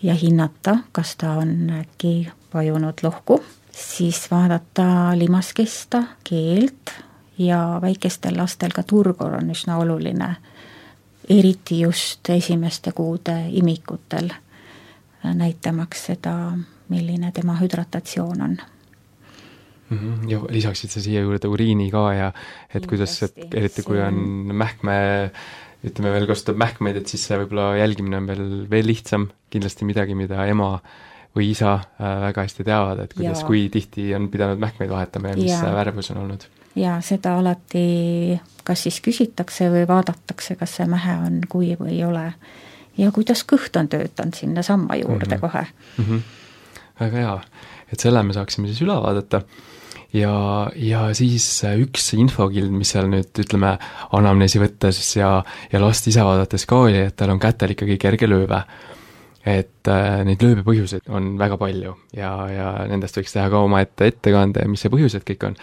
[0.03, 3.43] ja hinnata, kas ta on äkki vajunud lohku
[3.77, 4.83] siis vaadata
[5.17, 6.93] limaskesta, keelt
[7.37, 10.31] ja väikestel lastel ka turgor on üsna oluline,
[11.29, 14.31] eriti just esimeste kuude imikutel,
[15.23, 16.33] näitamaks seda,
[16.89, 18.57] milline tema hüdratatsioon on.
[19.89, 20.29] -hmm.
[20.29, 22.27] ja lisaksid sa siia juurde uriini ka ja
[22.73, 24.15] et Kindlasti, kuidas, et eriti kui on
[24.53, 25.31] mähkme
[25.85, 30.15] ütleme veel kasutab mähkmeid, et siis see võib-olla jälgimine on veel, veel lihtsam, kindlasti midagi,
[30.15, 30.81] mida ema äh,
[31.38, 35.39] või isa äh, väga hästi teavad, et kuidas, kui tihti on pidanud mähkmeid vahetama ja
[35.39, 35.73] mis ja.
[35.76, 36.47] värvus on olnud?
[36.78, 42.04] jaa, seda alati kas siis küsitakse või vaadatakse, kas see mähe on kuiv või ei
[42.06, 42.26] ole.
[42.97, 45.39] ja kuidas kõht on töötanud sinnasamma juurde mm -hmm.
[45.41, 45.65] kohe
[45.97, 46.06] mm.
[46.06, 46.21] -hmm.
[47.00, 47.39] väga hea,
[47.93, 49.41] et selle me saaksime siis üle vaadata
[50.13, 53.78] ja, ja siis üks infokild, mis seal nüüd ütleme,
[54.12, 58.30] anamneesi võttes ja, ja last ise vaadates ka oli, et tal on kätel ikkagi kerge
[58.30, 58.63] lööve
[59.47, 64.65] et äh, neid lööbipõhjuseid on väga palju ja, ja nendest võiks teha ka omaette ettekande,
[64.67, 65.55] mis see põhjused kõik on.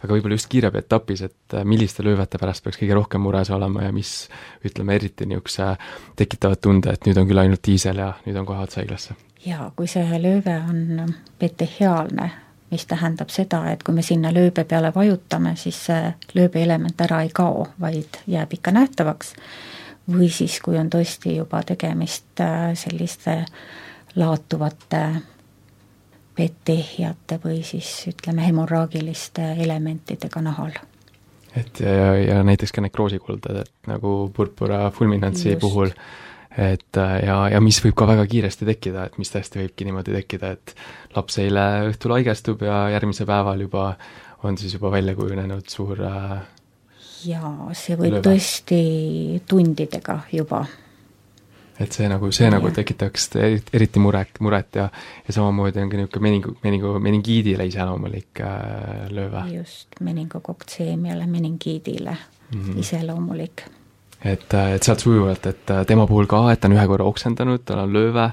[0.00, 3.86] aga võib-olla just kiirabi etapis, et äh, milliste löövete pärast peaks kõige rohkem mures olema
[3.86, 4.28] ja mis
[4.64, 5.72] ütleme, eriti niisuguse
[6.16, 9.16] tekitavad tunde, et nüüd on küll ainult diisel ja nüüd on kohe otse haiglasse?
[9.46, 12.30] jaa, kui see lööve on petehiaalne,
[12.70, 17.32] mis tähendab seda, et kui me sinna lööbe peale vajutame, siis see lööbeelement ära ei
[17.34, 19.34] kao, vaid jääb ikka nähtavaks,
[20.12, 23.44] või siis, kui on tõesti juba tegemist äh, selliste
[24.18, 25.04] laatuvate
[26.40, 30.72] petehjate või siis ütleme, hemorraagiliste elementidega nahal.
[31.56, 35.90] et ja, ja, näiteks ka nekroosikolded, et nagu purpura fulminantsi puhul,
[36.56, 40.54] et ja, ja mis võib ka väga kiiresti tekkida, et mis tõesti võibki niimoodi tekkida,
[40.56, 40.74] et
[41.16, 43.90] laps eile õhtul haigestub ja järgmisel päeval juba
[44.42, 46.38] on siis juba välja kujunenud suur äh,
[47.24, 48.28] jaa, see võib lööve.
[48.30, 48.80] tõesti
[49.48, 50.64] tundidega juba
[51.80, 52.52] et see nagu, see ja.
[52.52, 54.86] nagu tekitaks eriti muret, muret ja
[55.26, 59.44] ja samamoodi on ka niisugune meningu, meningu, meningiidile iseloomulik äh, lööve.
[59.54, 62.78] just, meningokokktseemiale, meningiidile mm -hmm.
[62.78, 63.64] iseloomulik.
[64.24, 67.04] et, äh, et sealt sujuvalt, et äh, tema puhul ka, et ta on ühe korra
[67.04, 68.30] oksendanud, tal on lööve,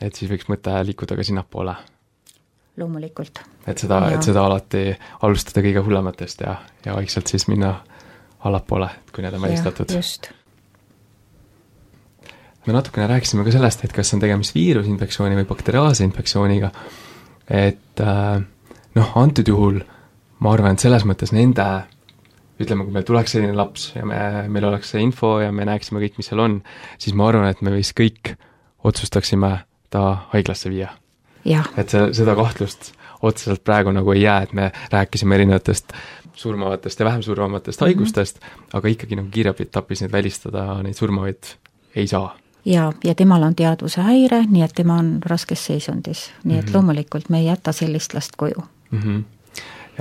[0.00, 1.74] et siis võiks mõte liikuda ka sinnapoole.
[2.76, 3.40] loomulikult.
[3.66, 6.56] et seda, et seda alati alustada kõige hullematest ja,
[6.86, 7.80] ja vaikselt siis minna
[8.44, 9.94] allapoole, kui need on välistatud.
[9.96, 10.30] just
[12.66, 16.70] me natukene rääkisime ka sellest, et kas on tegemist viirusinfektsiooni või bakteriaalse infektsiooniga,
[17.50, 18.44] et äh,
[18.94, 19.80] noh, antud juhul
[20.42, 21.66] ma arvan, et selles mõttes nende
[22.62, 24.20] ütleme, kui meil tuleks selline laps ja me,
[24.52, 26.58] meil oleks see info ja me näeksime kõik, mis seal on,
[27.02, 28.34] siis ma arvan, et me vist kõik
[28.86, 29.52] otsustaksime
[29.92, 30.92] ta haiglasse viia.
[31.76, 35.92] et see, seda kahtlust otseselt praegu nagu ei jää, et me rääkisime erinevatest
[36.34, 37.88] surmavatest ja vähem surmavatest mm -hmm.
[37.88, 38.40] haigustest,
[38.72, 41.56] aga ikkagi nagu kiirabi etapis neid välistada, neid surmavaid
[41.94, 46.64] ei saa ja, ja temal on teadvusehäire, nii et tema on raskes seisundis, nii et
[46.64, 46.74] mm -hmm.
[46.74, 49.00] loomulikult me ei jäta sellist last koju mm.
[49.00, 49.22] -hmm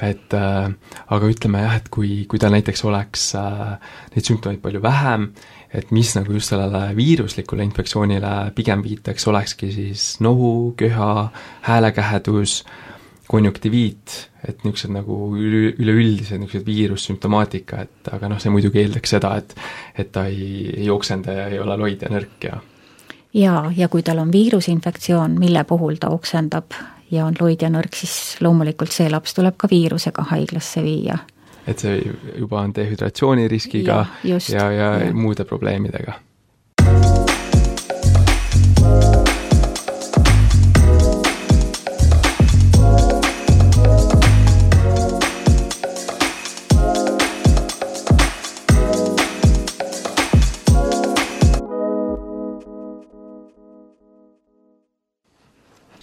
[0.02, 0.72] et äh,
[1.08, 3.78] aga ütleme jah, et kui, kui tal näiteks oleks äh,
[4.16, 5.34] neid sümptomeid palju vähem,
[5.74, 11.30] et mis nagu just sellele viiruslikule infektsioonile pigem viitaks, olekski siis nohu, köha,
[11.62, 12.91] häälekähedus äh,,
[13.32, 14.16] konjunktiviit,
[14.48, 19.56] et niisugused nagu üle, üleüldised niisugused viirussümptomaatika, et aga noh, see muidugi eeldaks seda, et
[19.96, 22.60] et ta ei, ei oksenda ja ei ole loid ja nõrk ja
[23.34, 26.76] jaa, ja kui tal on viirusinfektsioon, mille puhul ta oksendab
[27.12, 31.20] ja on loid ja nõrk, siis loomulikult see laps tuleb ka viirusega haiglasse viia.
[31.68, 32.02] et see
[32.38, 36.20] juba on dehüdratsiooniriskiga ja, just, ja, ja, ja muude probleemidega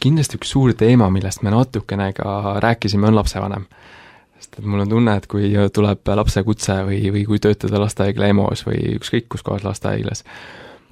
[0.01, 3.67] kindlasti üks suur teema, millest me natukene ka rääkisime, on lapsevanem.
[4.39, 8.67] sest et mul on tunne, et kui tuleb lapsekutse või, või kui töötada lastehaigla EMO-s
[8.69, 10.25] või ükskõik kus kohas lastehaiglas,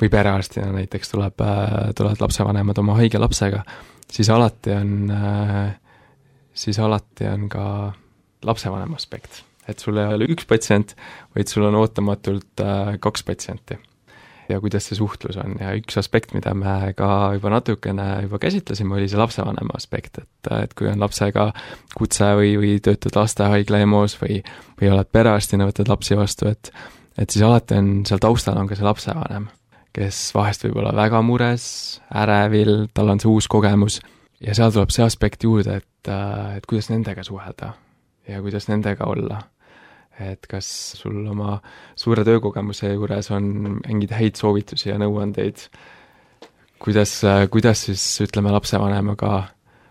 [0.00, 1.44] või perearstina näiteks tuleb,
[1.96, 3.62] tulevad lapsevanemad oma haige lapsega,
[4.10, 5.12] siis alati on,
[6.54, 7.66] siis alati on ka
[8.46, 9.44] lapsevanema aspekt.
[9.68, 10.94] et sul ei ole üks patsient,
[11.34, 12.62] vaid sul on ootamatult
[13.00, 13.78] kaks patsienti
[14.48, 15.56] ja kuidas see suhtlus on.
[15.60, 20.50] Ja üks aspekt, mida me ka juba natukene juba käsitlesime, oli see lapsevanema aspekt, et,
[20.62, 21.48] et kui on lapsega
[21.96, 24.40] kutse või, või töötad lastehaigla EMO-s või,
[24.80, 26.72] või oled perearstina, võtad lapsi vastu, et
[27.16, 29.48] et siis alati on seal taustal on ka see lapsevanem,
[29.96, 31.66] kes vahest võib olla väga mures,
[32.12, 34.02] ärevil, tal on see uus kogemus.
[34.44, 36.10] Ja seal tuleb see aspekt juurde, et,
[36.58, 37.72] et kuidas nendega suhelda
[38.28, 39.40] ja kuidas nendega olla
[40.20, 41.58] et kas sul oma
[41.98, 43.50] suure töökogemuse juures on
[43.82, 45.66] mingeid häid soovitusi ja nõuandeid,
[46.82, 47.18] kuidas,
[47.52, 49.42] kuidas siis ütleme, lapsevanemaga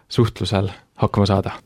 [0.09, 1.59] suhtlusel hakkama saada?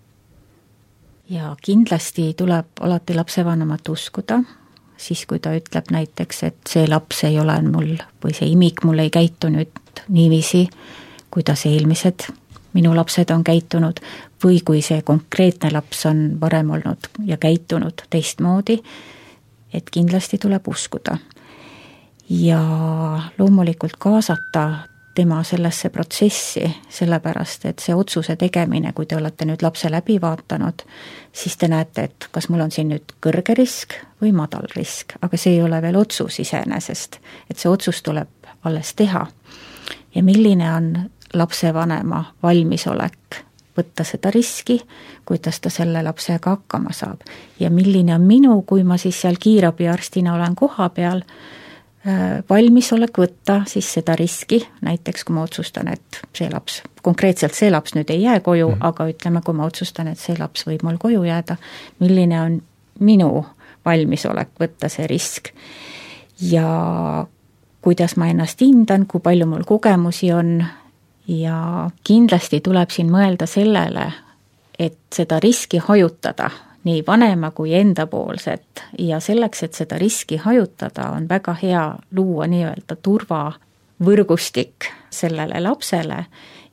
[1.30, 4.40] jaa, kindlasti tuleb alati lapsevanemat uskuda,
[4.98, 7.94] siis kui ta ütleb näiteks, et see laps ei ole mul
[8.24, 10.66] või see imik mul ei käitu nüüd niiviisi,
[11.30, 12.26] kuidas eelmised
[12.74, 14.00] minu lapsed on käitunud
[14.44, 18.80] või kui see konkreetne laps on varem olnud ja käitunud teistmoodi,
[19.74, 21.18] et kindlasti tuleb uskuda.
[22.30, 22.62] ja
[23.38, 24.70] loomulikult kaasata
[25.16, 30.84] tema sellesse protsessi, sellepärast et see otsuse tegemine, kui te olete nüüd lapse läbi vaatanud,
[31.34, 35.38] siis te näete, et kas mul on siin nüüd kõrge risk või madal risk, aga
[35.38, 39.26] see ei ole veel otsus iseenesest, et see otsus tuleb alles teha.
[40.16, 43.44] ja milline on lapsevanema valmisolek
[43.78, 44.80] võtta seda riski,
[45.26, 47.22] kuidas ta selle lapsega hakkama saab.
[47.60, 51.22] ja milline on minu, kui ma siis seal kiirabiarstina olen kohapeal,
[52.08, 57.68] Äh, valmisolek võtta siis seda riski, näiteks kui ma otsustan, et see laps, konkreetselt see
[57.74, 60.86] laps nüüd ei jää koju mm., aga ütleme, kui ma otsustan, et see laps võib
[60.88, 61.58] mul koju jääda,
[62.00, 62.56] milline on
[63.04, 63.44] minu
[63.84, 65.52] valmisolek võtta see risk.
[66.40, 66.70] ja
[67.84, 70.64] kuidas ma ennast hindan, kui palju mul kogemusi on
[71.30, 74.08] ja kindlasti tuleb siin mõelda sellele,
[74.80, 76.50] et seda riski hajutada
[76.84, 81.84] nii vanema kui endapoolset ja selleks, et seda riski hajutada, on väga hea
[82.16, 86.26] luua nii-öelda turvavõrgustik sellele lapsele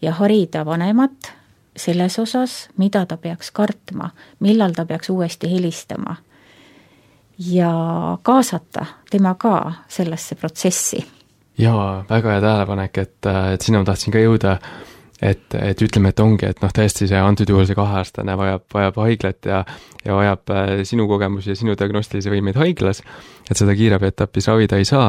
[0.02, 1.32] ja harida vanemat
[1.76, 6.16] selles osas, mida ta peaks kartma, millal ta peaks uuesti helistama.
[7.38, 7.72] ja
[8.22, 11.06] kaasata tema ka sellesse protsessi.
[11.58, 14.58] Jaa, väga hea tähelepanek, et, et sinna ma tahtsin ka jõuda.
[15.16, 18.98] Et, et ütleme, et ongi, et noh, tõesti see antud juhul see kaheaastane vajab, vajab
[19.00, 19.62] haiglat ja
[20.06, 23.02] ja vajab äh, sinu kogemusi ja sinu diagnostilisi võimeid haiglas,
[23.50, 25.08] et seda kiirabietapis ravida ei saa,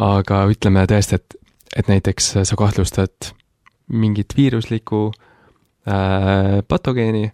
[0.00, 1.36] aga ütleme tõesti, et,
[1.76, 3.32] et näiteks sa kahtlustad
[3.92, 7.26] mingit viiruslikku äh, patogeeni,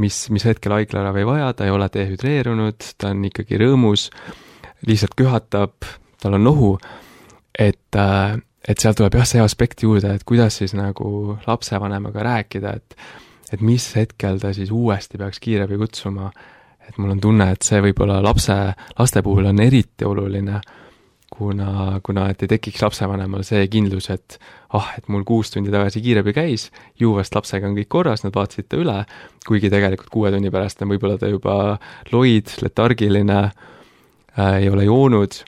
[0.00, 4.08] mis, mis hetkel haiglaravi ei vaja, ta ei ole dehüdreerunud, ta on ikkagi rõõmus,
[4.88, 5.86] lihtsalt köhatab,
[6.22, 6.74] tal on nohu,
[7.58, 8.36] et äh,
[8.68, 12.98] et seal tuleb jah, see aspekt juurde, et kuidas siis nagu lapsevanemaga rääkida, et
[13.52, 16.30] et mis hetkel ta siis uuesti peaks kiirabi kutsuma,
[16.88, 18.56] et mul on tunne, et see võib-olla lapse,
[18.98, 20.58] laste puhul on eriti oluline,
[21.30, 24.38] kuna, kuna et ei tekiks lapsevanemal see kindlus, et
[24.74, 28.34] ah, et mul kuus tundi tagasi kiirabi käis, ju vast lapsega on kõik korras, nad
[28.34, 28.98] vaatasid ta üle,
[29.46, 31.56] kuigi tegelikult kuue tunni pärast on võib-olla ta juba
[32.10, 35.44] loid, letargiline äh,, ei ole joonud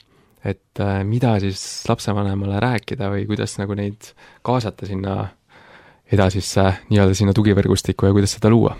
[0.47, 4.13] et äh, mida siis lapsevanemale rääkida või kuidas nagu neid
[4.47, 5.17] kaasata sinna
[6.11, 8.75] edasisse nii-öelda sinna tugivõrgustikku ja kuidas seda luua?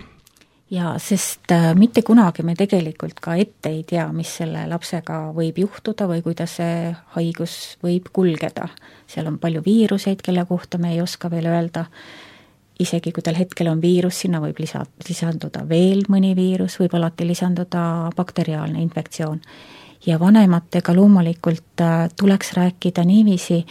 [0.70, 5.60] jaa, sest äh, mitte kunagi me tegelikult ka ette ei tea, mis selle lapsega võib
[5.64, 8.68] juhtuda või kuidas see haigus võib kulgeda.
[9.08, 11.86] seal on palju viiruseid, kelle kohta me ei oska veel öelda,
[12.78, 17.26] isegi kui tal hetkel on viirus, sinna võib lisa, lisanduda veel mõni viirus, võib alati
[17.26, 19.40] lisanduda bakteriaalne infektsioon
[20.06, 23.66] ja vanematega loomulikult äh, tuleks rääkida niiviisi,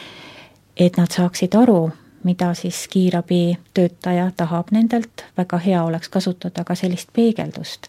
[0.77, 1.91] et nad saaksid aru,
[2.23, 7.87] mida siis kiirabitöötaja tahab nendelt, väga hea oleks kasutada ka sellist peegeldust.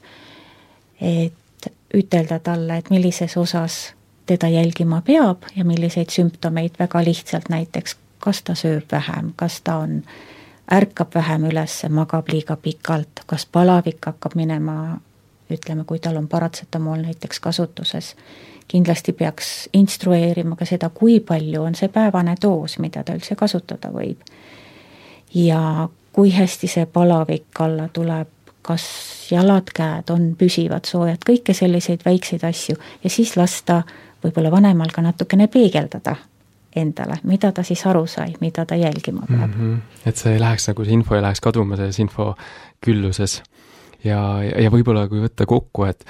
[1.01, 1.35] et
[1.94, 3.94] ütelda talle, et millises osas
[4.27, 9.79] teda jälgima peab ja milliseid sümptomeid väga lihtsalt näiteks, kas ta sööb vähem, kas ta
[9.85, 10.03] on,
[10.72, 14.98] ärkab vähem üles, magab liiga pikalt, kas palavik hakkab minema
[15.51, 18.15] ütleme, kui tal on paratsetamool näiteks kasutuses,
[18.69, 23.93] kindlasti peaks instrueerima ka seda, kui palju on see päevane doos, mida ta üldse kasutada
[23.95, 24.21] võib.
[25.35, 28.29] ja kui hästi see palavik alla tuleb,
[28.63, 28.85] kas
[29.31, 33.83] jalad-käed on püsivad, soojad, kõike selliseid väikseid asju ja siis lasta
[34.25, 36.17] võib-olla vanemal ka natukene peegeldada
[36.77, 39.61] endale, mida ta siis aru sai, mida ta jälgima peab mm.
[39.61, 40.09] -hmm.
[40.09, 42.35] et see ei läheks nagu, see info ei läheks kaduma selles info
[42.85, 43.43] külluses
[44.05, 46.05] ja, ja võib-olla kui võtta kokku, et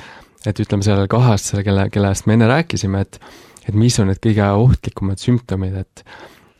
[0.46, 3.20] et ütleme, sellele kaheaastasele, kelle, kellest me enne rääkisime, et
[3.68, 6.04] et mis on need kõige ohtlikumad sümptomid, et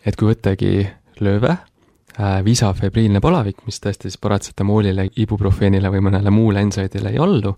[0.06, 0.72] et kui võttagi
[1.24, 7.22] lööve äh,, visa, febriilne palavik, mis tõesti siis paratsetamoolile, ibuprofeenile või mõnele muule ensaidile ei
[7.22, 7.54] allu,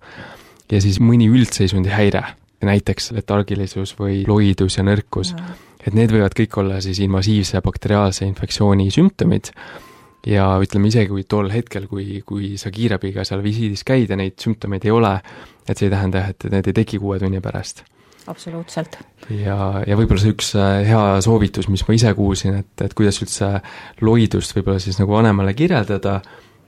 [0.71, 2.23] ja siis mõni üldseisundi häire,
[2.65, 5.35] näiteks letargilisus või loidus ja nõrkus,
[5.81, 9.55] et need võivad kõik olla siis invasiivse bakteriaalse infektsiooni sümptomid
[10.27, 14.37] ja ütleme isegi, kui tol hetkel, kui, kui sa kiirabiga seal visiidis käid ja neid
[14.43, 15.15] sümptomeid ei ole,
[15.67, 17.85] et see ei tähenda jah, et need ei teki kuue tunni pärast.
[18.29, 18.99] absoluutselt.
[19.31, 19.57] ja,
[19.87, 23.57] ja võib-olla see üks äh, hea soovitus, mis ma ise kuulsin, et, et kuidas üldse
[24.05, 26.21] loidust võib-olla siis nagu vanemale kirjeldada,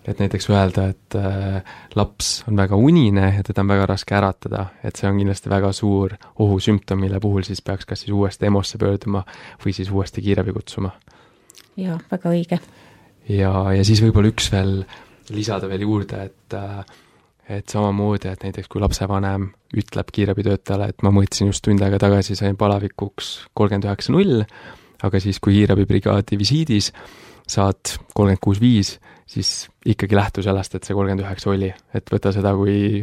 [0.08, 4.70] et näiteks öelda, et äh, laps on väga unine ja teda on väga raske äratada,
[4.82, 8.80] et see on kindlasti väga suur ohusümptom, mille puhul siis peaks kas siis uuesti EMO-sse
[8.80, 9.26] pöörduma
[9.62, 10.96] või siis uuesti kiirabi kutsuma.
[11.76, 12.58] jaa, väga õige
[13.28, 14.82] ja, ja siis võib-olla üks veel,
[15.32, 16.82] lisada veel juurde, et äh,
[17.48, 22.36] et samamoodi, et näiteks kui lapsevanem ütleb kiirabitöötajale, et ma mõõtsin just tund aega tagasi,
[22.38, 24.42] sain palavikuks kolmkümmend üheksa null,
[25.02, 26.92] aga siis, kui kiirabibrigaadi visiidis
[27.50, 28.94] saad kolmkümmend kuus viis,
[29.26, 33.02] siis ikkagi lähtu sellest, et see kolmkümmend üheksa oli, et võta seda kui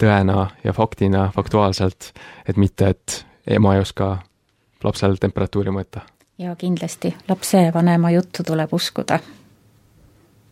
[0.00, 2.12] tõena ja faktina, faktuaalselt,
[2.48, 3.20] et mitte, et
[3.56, 4.16] ema ei oska
[4.84, 6.06] lapsel temperatuuri mõõta.
[6.40, 9.20] ja kindlasti, lapsevanema juttu tuleb uskuda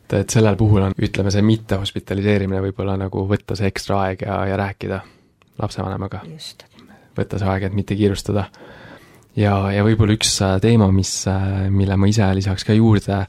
[0.08, 4.40] et, et sellel puhul on, ütleme, see mittehospitaliseerimine võib-olla nagu võtta see ekstra aeg ja,
[4.48, 5.02] ja rääkida
[5.58, 6.22] lapsevanemaga.
[7.18, 8.48] võtta see aeg, et mitte kiirustada.
[9.36, 13.24] ja, ja võib-olla üks äh, teema, mis, äh, mille ma ise lisaks ka juurde,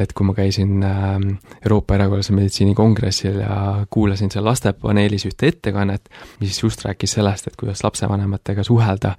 [0.00, 1.30] et kui ma käisin ähm,
[1.60, 6.08] Euroopa Erakorralise Meditsiini kongressil ja kuulasin seal lastepaneelis ühte ettekannet,
[6.40, 9.14] mis just rääkis sellest, et kuidas lapsevanematega suhelda,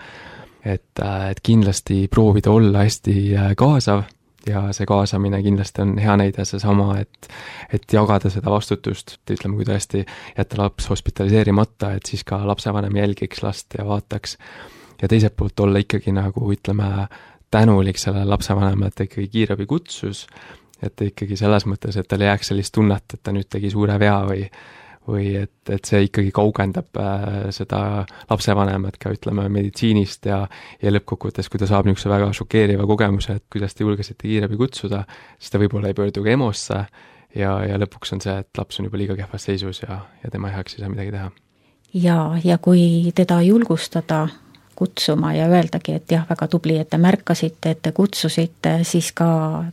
[0.65, 3.15] et, et kindlasti proovida olla hästi
[3.59, 4.07] kaasav
[4.47, 7.29] ja see kaasamine kindlasti on hea näide seesama, et
[7.73, 10.05] et jagada seda vastutust, et ütleme, kui tõesti
[10.37, 14.37] jätta laps hospitaliseerimata, et siis ka lapsevanem jälgiks last ja vaataks.
[15.01, 17.07] ja teiselt poolt olla ikkagi nagu ütleme,
[17.51, 20.27] tänulik sellele lapsevanemale, et ta ikkagi kiirabi kutsus,
[20.81, 23.97] et ikkagi selles mõttes, et tal ei jääks sellist tunnet, et ta nüüd tegi suure
[23.99, 24.45] vea või
[25.07, 30.43] või et, et see ikkagi kaugendab äh, seda lapsevanemat ka ütleme meditsiinist ja
[30.81, 35.03] ja lõppkokkuvõttes, kui ta saab niisuguse väga šokeeriva kogemuse, et kuidas te julgesite kiirabi kutsuda,
[35.39, 36.79] siis ta võib-olla ei pöördu ka EMO-sse
[37.35, 40.53] ja, ja lõpuks on see, et laps on juba liiga kehvas seisus ja, ja tema
[40.53, 41.31] heaks ei saa midagi teha.
[41.93, 44.27] jaa, ja kui teda julgustada
[44.81, 49.27] kutsuma ja öeldagi, et jah, väga tubli, et te märkasite, et te kutsusite, siis ka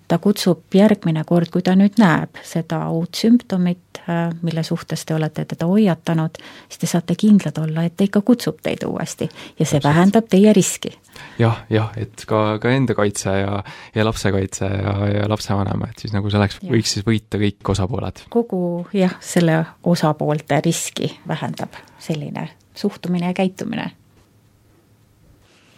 [0.09, 5.17] ta kutsub järgmine kord, kui ta nüüd näeb seda uut sümptomit, äh, mille suhtes te
[5.17, 6.37] olete teda hoiatanud,
[6.69, 9.87] siis te saate kindlad olla, et ta ikka kutsub teid uuesti ja see Absolut.
[9.87, 10.93] vähendab teie riski.
[11.41, 13.63] jah, jah, et ka, ka enda kaitse ja,
[13.95, 16.73] ja lapse kaitse ja, ja lapsevanema, et siis nagu selleks ja.
[16.75, 18.27] võiks siis võita kõik osapooled.
[18.29, 18.61] kogu
[18.93, 23.89] jah, selle osapoolte riski vähendab selline suhtumine ja käitumine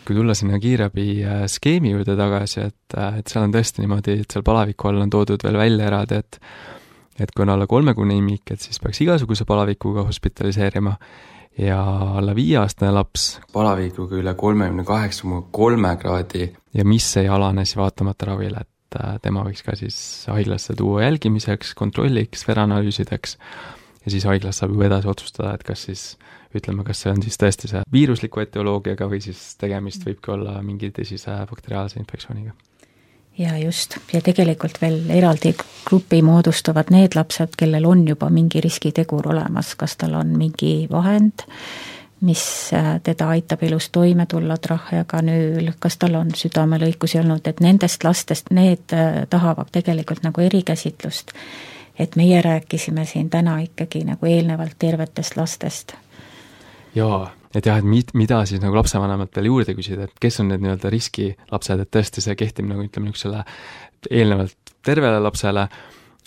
[0.06, 1.46] kui tulla sinna kiirabi äh,
[1.90, 5.42] juurde tagasi, et, äh, et seal on tõesti niimoodi, et seal palaviku all on toodud
[5.44, 6.40] veel välja eraldi, et
[7.20, 10.94] et kui on alla kolmekuune imik, et siis peaks igasuguse palavikuga hospitaliseerima.
[11.58, 11.80] Ja
[12.16, 16.46] alla viieaastane laps palavikuga üle kolmekümne kaheksa koma kolme kraadi.
[16.72, 19.98] Ja mis ei alane siis vaatamata ravile, et äh, tema võiks ka siis
[20.30, 23.36] haiglasse tuua jälgimiseks, kontrolliks, vereanalüüsideks.
[24.06, 26.04] Ja siis haiglas saab ju edasi otsustada, et kas siis
[26.54, 30.90] ütleme, kas see on siis tõesti see viirusliku etioloogiaga või siis tegemist võibki olla mingi
[30.94, 32.52] tõsise bakteriaalse infektsiooniga.
[33.38, 35.54] ja just, ja tegelikult veel eraldi
[35.86, 41.46] grupi moodustavad need lapsed, kellel on juba mingi riskitegur olemas, kas tal on mingi vahend,
[42.20, 42.42] mis
[42.74, 48.04] äh, teda aitab elus toime tulla, trahja, kanüül, kas tal on südamelõikusi olnud, et nendest
[48.04, 51.32] lastest, need äh, tahavad tegelikult nagu erikäsitlust.
[52.00, 55.92] et meie rääkisime siin täna ikkagi nagu eelnevalt tervetest lastest
[56.94, 60.50] jaa, et jah, et mit-, mida siis nagu lapsevanemalt veel juurde küsida, et kes on
[60.52, 63.44] need nii-öelda riskilapsed, et tõesti see kehtib nagu ütleme, niisugusele
[64.10, 65.66] eelnevalt tervele lapsele,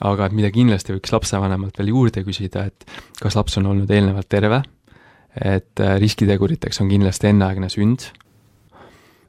[0.03, 2.88] aga et mida kindlasti võiks lapsevanemalt veel juurde küsida, et
[3.22, 4.61] kas laps on olnud eelnevalt terve,
[5.39, 8.09] et äh, riskiteguriteks on kindlasti enneaegne sünd,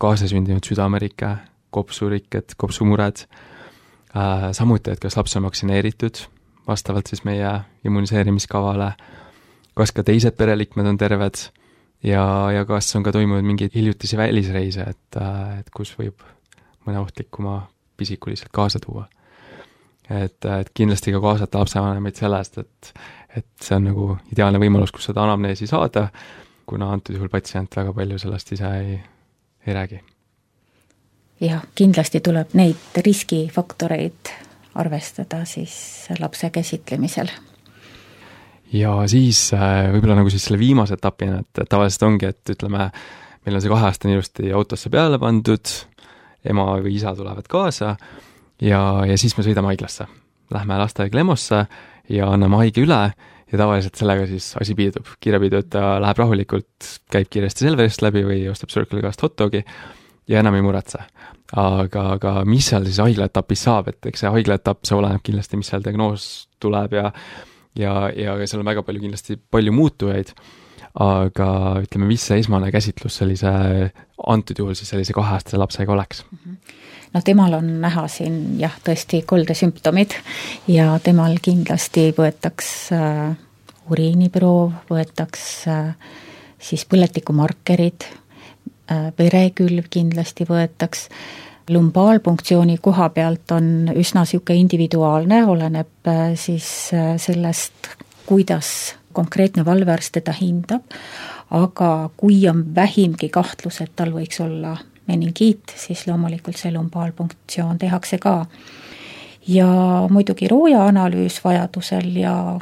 [0.03, 1.37] kaasasündinud südamerike,
[1.75, 6.25] kopsurikked, kopsumured äh,, samuti, et kas laps on vaktsineeritud,
[6.69, 7.51] vastavalt siis meie
[7.85, 8.93] immuniseerimiskavale
[9.75, 11.41] kas ka teised pereliikmed on terved
[12.05, 15.19] ja, ja kas on ka toimunud mingeid hiljutisi välisreise, et,
[15.59, 16.23] et kus võib
[16.85, 17.63] mõne ohtlikuma
[17.97, 19.07] pisiku lihtsalt kaasa tuua.
[20.11, 22.95] et, et kindlasti ka kaasata lapsevanemaid sellest, et,
[23.37, 26.09] et see on nagu ideaalne võimalus, kus seda anamneesi saada,
[26.67, 28.99] kuna antud juhul patsient väga palju sellest ise ei,
[29.67, 30.01] ei räägi.
[31.41, 34.35] jah, kindlasti tuleb neid riskifaktoreid
[34.75, 35.75] arvestada siis
[36.19, 37.31] lapse käsitlemisel
[38.75, 42.89] ja siis äh, võib-olla nagu siis selle viimase etapina, et tavaliselt ongi, et ütleme,
[43.47, 45.75] meil on see kaheaastane ilusti autosse peale pandud,
[46.45, 47.95] ema või isa tulevad kaasa
[48.61, 50.09] ja, ja siis me sõidame haiglasse.
[50.53, 51.63] Lähme lastehaigla EMO-sse
[52.13, 53.01] ja anname haige üle
[53.55, 55.09] ja tavaliselt sellega siis asi piirdub.
[55.21, 59.63] kiirabitöötaja läheb rahulikult, käib kiiresti Selverist läbi või ostab Circle K-st hot dogi
[60.29, 61.05] ja enam ei muretse.
[61.57, 65.69] aga, aga mis seal siis haiglaetapis saab, et eks see haiglaetapp, see oleneb kindlasti, mis
[65.71, 67.11] seal diagnoos tuleb ja
[67.79, 70.33] ja, ja seal on väga palju kindlasti palju muutujaid,
[71.03, 71.49] aga
[71.83, 73.53] ütleme, mis see esmane käsitlus sellise,
[74.31, 76.25] antud juhul siis sellise kaheaastase lapsega oleks?
[77.15, 80.17] noh, temal on näha siin jah, tõesti koldesümptomid
[80.71, 83.33] ja temal kindlasti võetaks äh,
[83.91, 86.13] uriiniproov, võetaks äh,
[86.59, 96.09] siis põletikumarkerid äh,, verekülv kindlasti võetaks äh,, lumbaalpunktsiooni koha pealt on üsna niisugune individuaalne, oleneb
[96.09, 97.89] äh, siis äh, sellest,
[98.27, 100.83] kuidas konkreetne valvearst teda hindab,
[101.51, 108.19] aga kui on vähimgi kahtlus, et tal võiks olla meningiit, siis loomulikult see lumbaalpunktsioon tehakse
[108.19, 108.47] ka.
[109.49, 109.69] ja
[110.11, 112.59] muidugi roojaanalüüs vajadusel ja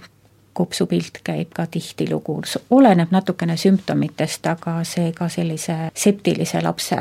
[0.52, 6.98] kopsupilt käib ka tihtilugu, oleneb natukene sümptomitest, aga see ka sellise septilise lapse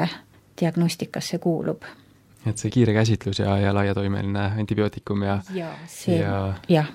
[0.62, 1.86] diagnostikasse kuulub.
[2.46, 6.18] et see kiire käsitlus ja, ja laiatoimeline antibiootikum ja ja see,
[6.72, 6.90] jah.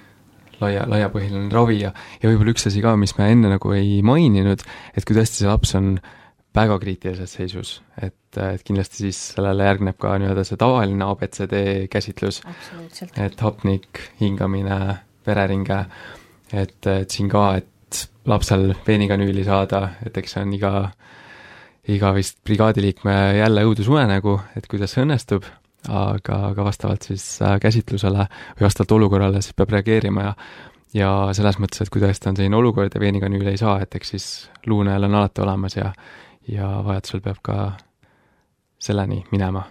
[0.60, 1.92] laia, laiapõhjaline ravi ja,
[2.22, 4.64] ja võib-olla üks asi ka, mis me enne nagu ei maininud,
[4.96, 5.96] et kui tõesti see laps on
[6.56, 11.56] väga kriitilises seisus, et, et kindlasti siis sellele järgneb ka nii-öelda see tavaline abcd
[11.92, 12.40] käsitlus,
[13.14, 14.78] et hapnik, hingamine,
[15.26, 15.82] vereringe,
[16.52, 20.72] et, et siin ka, et lapsel veenikanüüli saada, et eks see on iga
[21.89, 25.47] iga vist brigaadiliikme jälle õudusunenägu, et kuidas see õnnestub,
[25.89, 30.34] aga, aga vastavalt siis äh, käsitlusele või vastavalt olukorrale siis peab reageerima ja
[30.97, 34.12] ja selles mõttes, et kui tõesti on selline olukord ja veenikanüül ei saa, et eks
[34.14, 34.26] siis
[34.66, 35.91] luunajal on alati olemas ja
[36.49, 37.57] ja vajadusel peab ka
[38.78, 39.64] selleni minema.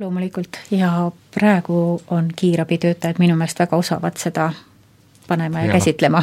[0.00, 4.52] loomulikult, ja praegu on kiirabitöötajad minu meelest väga osavad seda
[5.28, 6.22] panema ja, ja käsitlema.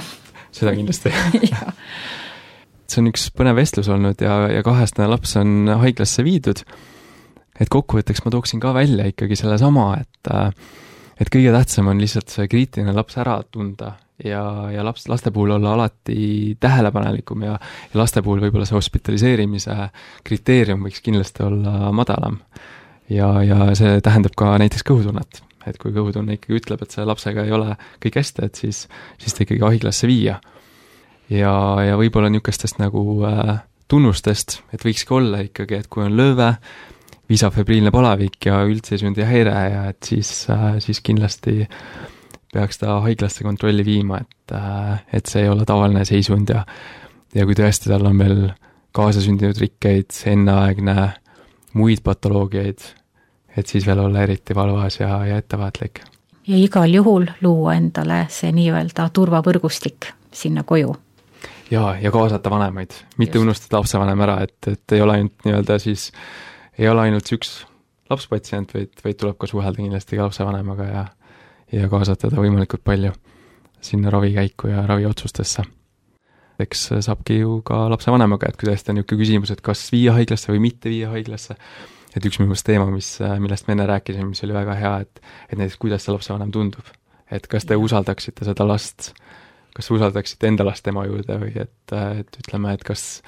[0.51, 1.13] seda kindlasti
[2.91, 6.63] see on üks põnev vestlus olnud ja, ja kaheaastane laps on haiglasse viidud.
[7.61, 10.33] et kokkuvõtteks ma tooksin ka välja ikkagi sellesama, et
[11.21, 14.41] et kõige tähtsam on lihtsalt see kriitiline laps ära tunda ja,
[14.73, 17.57] ja laps, laste puhul olla alati tähelepanelikum ja,
[17.93, 19.77] ja laste puhul võib-olla see hospitaliseerimise
[20.27, 22.39] kriteerium võiks kindlasti olla madalam.
[23.09, 27.45] ja, ja see tähendab ka näiteks kõhutunnet, et kui kõhutunne ikkagi ütleb, et selle lapsega
[27.45, 28.85] ei ole kõik hästi, et siis,
[29.21, 30.39] siis ta ikkagi haiglasse viia
[31.31, 31.53] ja,
[31.85, 33.59] ja võib-olla niisugustest nagu äh,
[33.91, 36.53] tunnustest, et võikski olla ikkagi, et kui on lööve,
[37.31, 41.61] viisafebriilne palavik ja üldseisundi häire ja et siis äh,, siis kindlasti
[42.51, 46.65] peaks ta haiglasse kontrolli viima, et äh,, et see ei ole tavaline seisund ja
[47.35, 48.41] ja kui tõesti tal on veel
[48.95, 50.95] kaasasündinud rikkeid, enneaegne
[51.79, 52.83] muid patoloogiaid,
[53.55, 56.03] et siis veel olla eriti valvas ja, ja ettevaatlik.
[56.47, 60.95] ja igal juhul luua endale see nii-öelda turvavõrgustik sinna koju
[61.71, 63.47] jaa, ja kaasata vanemaid, mitte Just.
[63.47, 66.11] unustada lapsevanem ära, et, et ei ole ainult nii-öelda siis,
[66.77, 67.51] ei ole ainult see üks
[68.11, 71.05] lapspatsient, vaid, vaid tuleb ka suhelda kindlasti ka lapsevanemaga ja
[71.71, 73.13] ja kaasata ta võimalikult palju
[73.81, 75.63] sinna ravikäiku ja raviotsustesse.
[76.59, 80.51] eks saabki ju ka lapsevanemaga, et kui tõesti on niisugune küsimus, et kas viia haiglasse
[80.51, 81.55] või mitte viia haiglasse,
[82.15, 85.23] et üks minu meelest teema, mis, millest me enne rääkisime, mis oli väga hea, et
[85.49, 86.85] et näiteks kuidas see lapsevanem tundub.
[87.31, 89.13] et kas te usaldaksite seda last
[89.75, 93.23] kas usaldaksite enda last tema juurde või et, et ütleme, et kas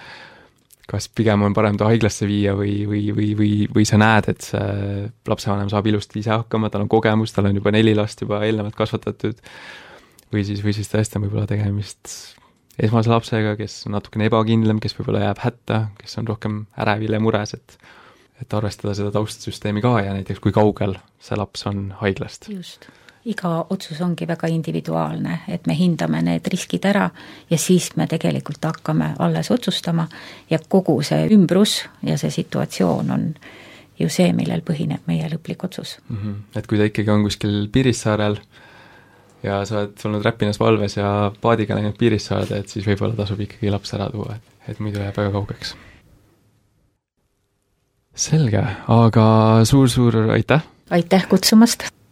[0.90, 4.44] kas pigem on parem ta haiglasse viia või, või, või, või, või sa näed, et
[4.44, 8.42] see lapsevanem saab ilusti ise hakkama, tal on kogemus, tal on juba neli last juba
[8.44, 9.40] eelnevalt kasvatatud,
[10.34, 12.12] või siis, või siis tõesti on võib-olla tegemist
[12.84, 17.22] esmase lapsega, kes on natukene ebakindlam, kes võib-olla jääb hätta, kes on rohkem ärevil ja
[17.24, 17.78] mures, et
[18.42, 22.50] et arvestada seda taustsüsteemi ka ja näiteks kui kaugel see laps on haiglast.
[22.52, 22.90] just
[23.26, 27.10] iga otsus ongi väga individuaalne, et me hindame need riskid ära
[27.50, 30.08] ja siis me tegelikult hakkame alles otsustama
[30.50, 33.30] ja kogu see ümbrus ja see situatsioon on
[34.00, 36.18] ju see, millel põhineb meie lõplik otsus mm.
[36.18, 36.36] -hmm.
[36.60, 38.38] Et kui ta ikkagi on kuskil Piirissaarel
[39.44, 43.72] ja sa oled olnud Räpinas valves ja paadiga läinud Piirissaarde, et siis võib-olla tasub ikkagi
[43.72, 45.76] laps ära tuua, et, muidu jääb väga kaugeks.
[48.16, 49.26] selge, aga
[49.64, 50.64] suur-suur aitäh!
[50.90, 52.03] aitäh kutsumast!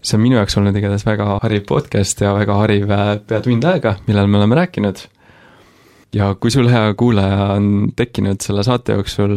[0.00, 3.64] See on minu jaoks olnud igatahes väga hariv podcast ja väga hariv äh, pea tund
[3.68, 5.02] aega, millal me oleme rääkinud.
[6.16, 9.34] ja kui sul, hea kuulaja, on tekkinud selle saate jooksul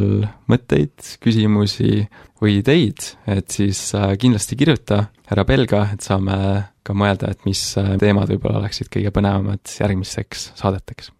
[0.49, 2.05] mõtteid, küsimusi
[2.41, 6.37] või ideid, et siis äh, kindlasti kirjuta, ära pelga, et saame
[6.83, 11.11] ka mõelda, et mis äh, teemad võib-olla oleksid kõige põnevamad järgmisteks saadeteks.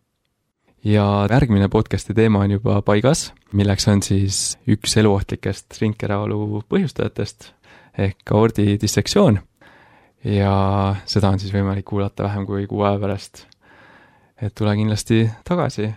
[0.88, 7.52] ja järgmine podcasti teema on juba paigas, milleks on siis üks eluohtlikest ringkäraolu põhjustajatest
[7.98, 9.39] ehk aordi dissektsioon
[10.24, 13.46] ja seda on siis võimalik kuulata vähem kui kuu aja pärast.
[14.41, 15.94] et tule kindlasti tagasi.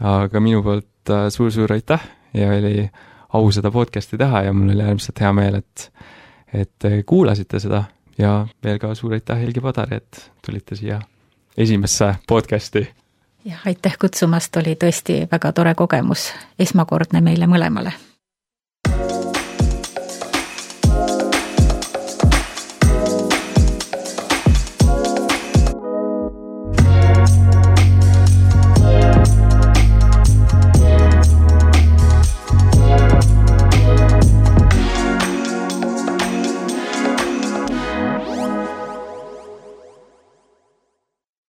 [0.00, 2.00] aga minu poolt äh, suur-suur aitäh
[2.34, 2.90] ja oli
[3.32, 5.92] au seda podcast'i teha ja mul oli äärmiselt hea meel, et,
[6.52, 7.84] et kuulasite seda
[8.18, 11.00] ja veel ka suur aitäh, Helgi Padar, et tulite siia
[11.56, 12.86] esimesse podcast'i.
[13.44, 17.92] jah, aitäh kutsumast, oli tõesti väga tore kogemus, esmakordne meile mõlemale